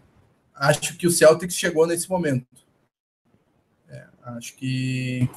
[0.54, 2.46] acho que o Celtics chegou nesse momento.
[4.36, 5.28] Acho que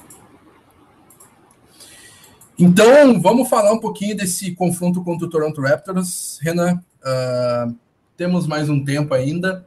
[2.64, 6.38] então, vamos falar um pouquinho desse confronto contra o Toronto Raptors.
[6.44, 7.76] Renan, uh,
[8.16, 9.66] temos mais um tempo ainda.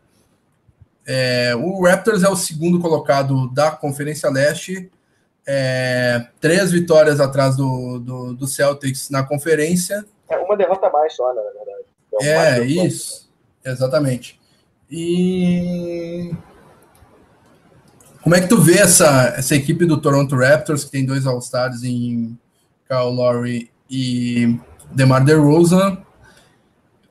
[1.05, 4.91] É, o Raptors é o segundo colocado da Conferência Leste,
[5.45, 10.07] é, três vitórias atrás do, do, do, Celtics na conferência.
[10.31, 11.85] É uma derrota mais só, na verdade.
[12.22, 13.29] É, é isso,
[13.64, 14.41] exatamente.
[14.89, 16.31] E
[18.25, 21.85] como é que tu vê essa, essa equipe do Toronto Raptors, que tem dois All-Stars
[21.85, 22.39] em
[22.89, 24.59] Kyle Lowry e
[24.91, 26.03] DeMar DeRozan.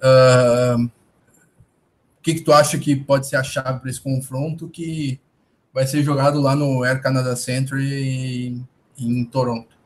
[0.02, 5.22] Uh, o que, que tu acha que pode ser a chave para esse confronto que
[5.72, 9.78] vai ser jogado lá no Air Canada Center em, em Toronto?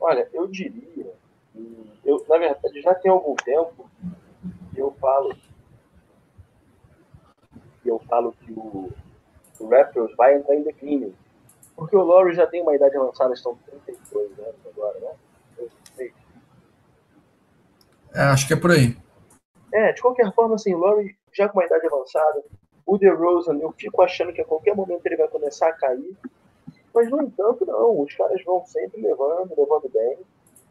[0.00, 1.06] Olha, eu diria,
[2.04, 3.88] eu, na verdade, já tem algum tempo
[4.74, 5.36] eu falo
[7.84, 8.92] eu falo que o,
[9.60, 11.14] o Raptors vai entrar em declínio.
[11.74, 16.10] Porque o Laurie já tem uma idade avançada, estão 32 anos agora, né?
[18.14, 18.96] É, acho que é por aí.
[19.72, 22.42] É, de qualquer forma, assim, o Laurie já com uma idade avançada,
[22.86, 26.16] o DeRozan, eu fico achando que a qualquer momento ele vai começar a cair,
[26.94, 30.18] mas no entanto, não, os caras vão sempre levando, levando bem.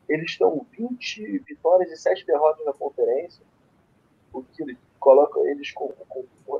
[0.09, 3.43] Eles estão 20 vitórias e 7 derrotas na conferência,
[4.33, 6.04] o que coloca eles com, com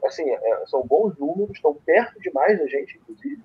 [0.06, 3.42] assim, é, são bons números, estão perto demais da gente, inclusive.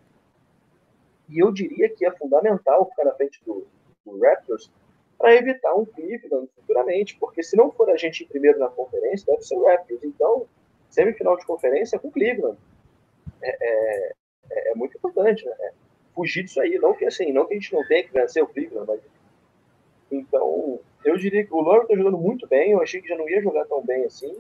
[1.28, 3.66] E eu diria que é fundamental ficar na frente do,
[4.04, 4.70] do Raptors
[5.16, 9.26] para evitar um Cleveland futuramente, porque se não for a gente em primeiro na conferência,
[9.26, 10.02] deve ser o Raptors.
[10.02, 10.46] Então,
[10.88, 12.58] semifinal de conferência é com Cleveland.
[13.42, 14.12] É, é,
[14.50, 15.54] é, é muito importante, né?
[15.60, 15.72] É
[16.14, 16.78] fugir disso aí.
[16.78, 19.00] Não que assim, não que a gente não tenha que vencer o Cleveland, mas.
[20.10, 22.72] Então, eu diria que o Loro está jogando muito bem.
[22.72, 24.36] Eu achei que já não ia jogar tão bem assim,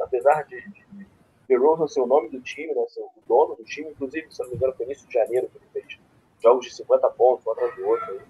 [0.00, 1.06] apesar de, de,
[1.48, 3.90] de Rosen ser o nome do time, né, ser o dono do time.
[3.90, 5.98] Inclusive, se não me engano, foi início de janeiro que ele fez
[6.42, 8.20] jogos de 50 pontos, um atrás do outro.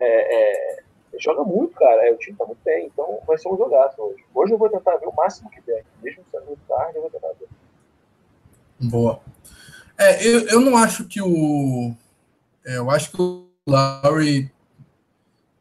[0.00, 0.82] É, é,
[1.18, 2.08] joga muito, cara.
[2.08, 4.24] É, o time tá muito bem, então vai ser um jogaço hoje.
[4.34, 5.84] Hoje eu vou tentar ver o máximo que der.
[6.02, 7.48] Mesmo sendo muito tarde, eu vou tentar ver.
[8.80, 9.20] Boa.
[9.96, 11.94] É, eu, eu não acho que o.
[12.66, 14.50] É, eu acho que o Lowry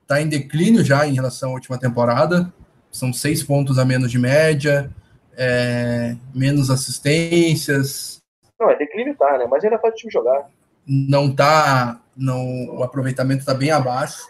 [0.07, 2.51] tá em declínio já em relação à última temporada.
[2.91, 4.91] São seis pontos a menos de média,
[5.37, 8.17] é, menos assistências.
[8.59, 9.45] Não, é declínio tá, né?
[9.49, 10.47] Mas ainda faz o time jogar.
[10.85, 11.99] Não tá.
[12.15, 14.27] Não, o aproveitamento tá bem abaixo.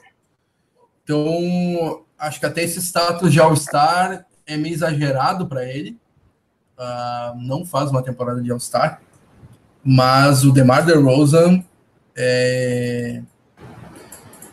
[1.03, 5.97] Então, acho que até esse status de All-Star é meio exagerado para ele.
[6.77, 9.01] Uh, não faz uma temporada de All-Star.
[9.83, 11.61] Mas o DeMar DeRozan
[12.15, 13.21] é...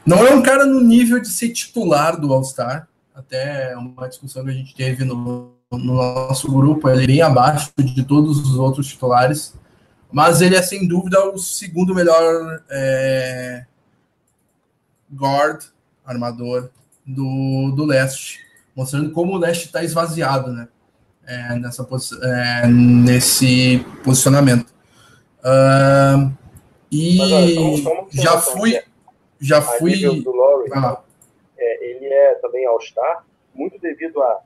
[0.04, 2.88] não é um cara no nível de ser titular do All-Star.
[3.14, 7.70] Até uma discussão que a gente teve no, no nosso grupo, ele é bem abaixo
[7.78, 9.54] de todos os outros titulares.
[10.12, 13.64] Mas ele é, sem dúvida, o segundo melhor é...
[15.12, 15.62] guard
[16.04, 16.70] armador
[17.06, 18.40] do, do leste,
[18.74, 20.68] mostrando como o leste está esvaziado, né?
[21.24, 21.86] É, nessa
[22.22, 24.74] é, nesse posicionamento.
[25.38, 26.32] Uh,
[26.90, 28.82] e Mas, já fui.
[29.38, 30.04] Já fui.
[30.04, 31.00] Laurie, ah.
[31.56, 34.40] é, ele é também All-Star, muito devido a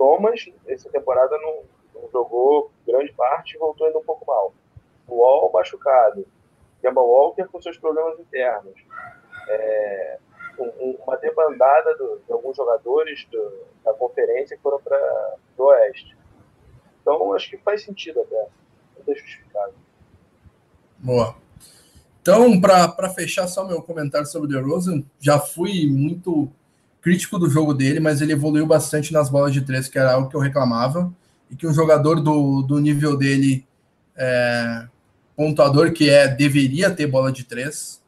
[0.00, 1.62] Thomas, essa temporada não,
[1.94, 4.54] não, jogou grande parte e voltou ainda um pouco mal.
[5.06, 6.26] O Wall machucado.
[6.80, 8.74] Kemba Walker com seus problemas internos.
[9.46, 10.18] É,
[10.58, 13.52] um, uma debandada do, de alguns jogadores do,
[13.84, 16.16] da conferência que foram para o Oeste.
[17.02, 18.46] Então, acho que faz sentido até.
[19.06, 19.74] Não justificado.
[20.98, 21.36] Boa.
[22.22, 26.50] Então, para fechar só meu comentário sobre o DeRozan, já fui muito
[27.00, 30.28] crítico do jogo dele, mas ele evoluiu bastante nas bolas de três, que era algo
[30.28, 31.12] que eu reclamava,
[31.50, 33.64] e que um jogador do, do nível dele,
[34.16, 34.86] é,
[35.36, 38.00] pontuador que é, deveria ter bola de três,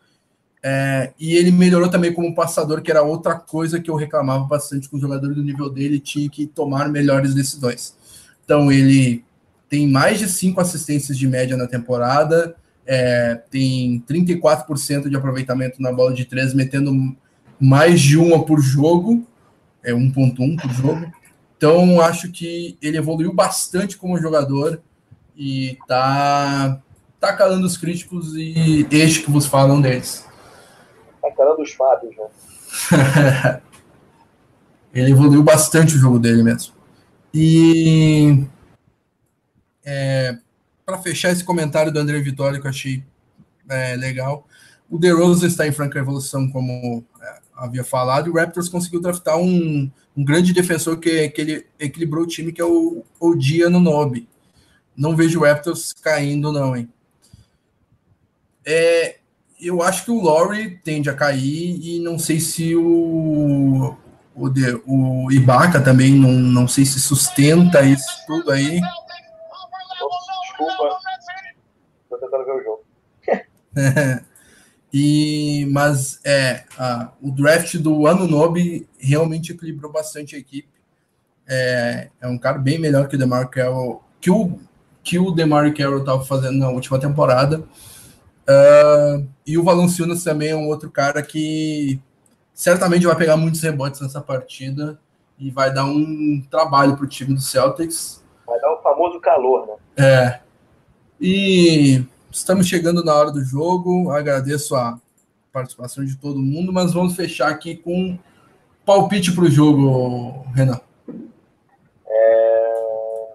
[0.62, 4.88] é, e ele melhorou também como passador, que era outra coisa que eu reclamava bastante
[4.88, 7.96] com o jogador do nível dele, tinha que tomar melhores decisões.
[8.44, 9.24] Então ele
[9.68, 12.54] tem mais de cinco assistências de média na temporada,
[12.86, 17.16] é, tem 34% de aproveitamento na bola de três, metendo
[17.62, 19.26] mais de uma por jogo,
[19.82, 21.12] é 1.1 por jogo.
[21.56, 24.82] Então acho que ele evoluiu bastante como jogador
[25.36, 26.80] e tá
[27.20, 30.26] tá calando os críticos e este que vos falam deles
[31.24, 32.26] a cara dos Fábios, né?
[34.92, 36.74] ele evoluiu bastante o jogo dele mesmo.
[37.32, 38.44] E
[39.84, 40.36] é,
[40.84, 43.04] para fechar esse comentário do André Vitória, que eu achei
[43.68, 44.46] é, legal,
[44.90, 47.04] o DeRozan está em franca evolução, como
[47.56, 52.24] havia falado, e o Raptors conseguiu draftar um, um grande defensor que, que ele equilibrou
[52.24, 54.28] o time, que é o Odia no Nobe.
[54.96, 56.88] Não vejo o Raptors caindo, não, hein?
[58.64, 59.16] É,
[59.60, 63.96] eu acho que o Laurie tende a cair e não sei se o,
[64.34, 68.80] o, de, o Ibaka também não, não sei se sustenta isso tudo aí.
[70.42, 70.98] Desculpa,
[72.10, 72.84] tô tentando ver o jogo.
[74.92, 80.68] e, mas é, a, o draft do ano Nobe realmente equilibrou bastante a equipe.
[81.48, 84.58] É, é um cara bem melhor que o DeMar Carroll, que o,
[85.02, 87.60] que o DeMar Carroll estava fazendo na última temporada.
[88.42, 91.98] Uh, e o Valanciunas também é um outro cara que
[92.52, 95.00] certamente vai pegar muitos rebotes nessa partida
[95.38, 98.22] e vai dar um trabalho para o time do Celtics.
[98.46, 99.74] Vai dar o famoso calor, né?
[100.04, 100.40] É.
[101.20, 104.10] E estamos chegando na hora do jogo.
[104.10, 104.98] Agradeço a
[105.52, 108.18] participação de todo mundo, mas vamos fechar aqui com
[108.84, 110.80] palpite para o jogo, Renan.
[112.06, 113.34] É...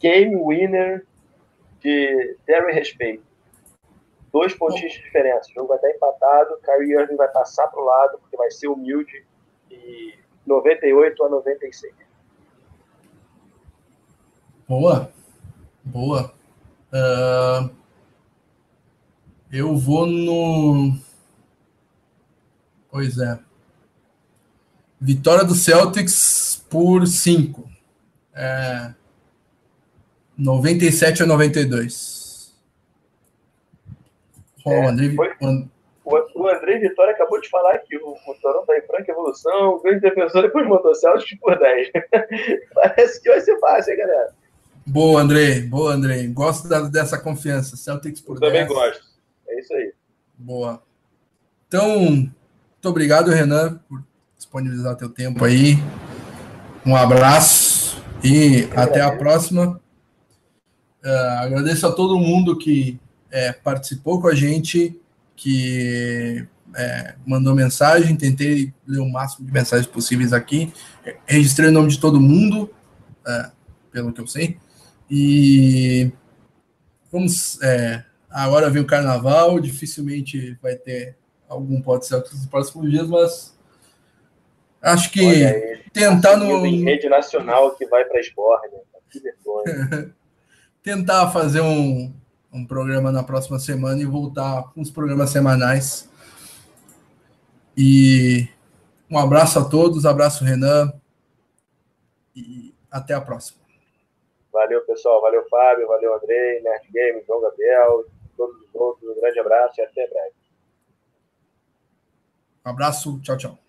[0.00, 1.06] Game winner
[1.80, 3.22] de Terry Respeito.
[4.32, 5.50] dois pontinhos de diferença.
[5.50, 8.68] O jogo vai estar empatado, Kyrie Irving vai passar para o lado, porque vai ser
[8.68, 9.24] humilde,
[9.70, 10.14] e
[10.46, 11.94] 98 a 96.
[14.66, 15.12] Boa,
[15.84, 16.32] boa.
[16.92, 17.81] Uh,
[19.52, 20.96] eu vou no.
[22.90, 23.38] Pois é.
[24.98, 27.68] Vitória do Celtics por 5.
[28.34, 28.94] É,
[30.38, 32.52] 97 a 92.
[34.64, 35.28] Oh, é, André, foi,
[36.04, 39.82] o, André Vitória acabou de falar que o, o Toronto está em franca evolução, o
[39.82, 41.90] grande defensor depois montou Celtics por 10.
[42.74, 44.34] Parece que vai ser fácil, hein, galera?
[44.86, 45.60] Boa, André.
[45.60, 46.26] Boa, André.
[46.28, 47.76] Gosto da, dessa confiança.
[47.76, 48.52] Celtics por Eu 10.
[48.52, 49.11] Também gosto.
[49.52, 49.92] É isso aí.
[50.38, 50.82] Boa.
[51.68, 54.02] Então, muito obrigado, Renan, por
[54.36, 55.76] disponibilizar teu tempo aí.
[56.86, 59.80] Um abraço e até a próxima.
[61.04, 62.98] Uh, agradeço a todo mundo que
[63.30, 64.98] é, participou com a gente,
[65.36, 68.16] que é, mandou mensagem.
[68.16, 70.72] Tentei ler o máximo de mensagens possíveis aqui.
[71.26, 72.70] Registrei o nome de todo mundo,
[73.26, 73.50] é,
[73.90, 74.56] pelo que eu sei.
[75.10, 76.10] E
[77.10, 77.60] vamos.
[77.62, 81.16] É, agora vem o carnaval, dificilmente vai ter
[81.48, 83.58] algum pode ser nos próximos dias, mas
[84.80, 86.64] acho que aí, tentar no.
[86.64, 88.80] Em rede nacional que vai para esporte, né?
[90.82, 92.12] tentar fazer um,
[92.52, 96.10] um programa na próxima semana e voltar com os programas semanais.
[97.76, 98.48] E
[99.10, 100.92] um abraço a todos, abraço Renan
[102.34, 103.60] e até a próxima.
[104.52, 105.20] Valeu, pessoal.
[105.20, 105.86] Valeu, Fábio.
[105.86, 108.04] Valeu, Andrei, Nerd Game, João Gabriel,
[108.42, 109.10] todos os outros.
[109.10, 110.34] Um grande abraço e até breve.
[112.64, 113.20] Um abraço.
[113.20, 113.61] Tchau, tchau.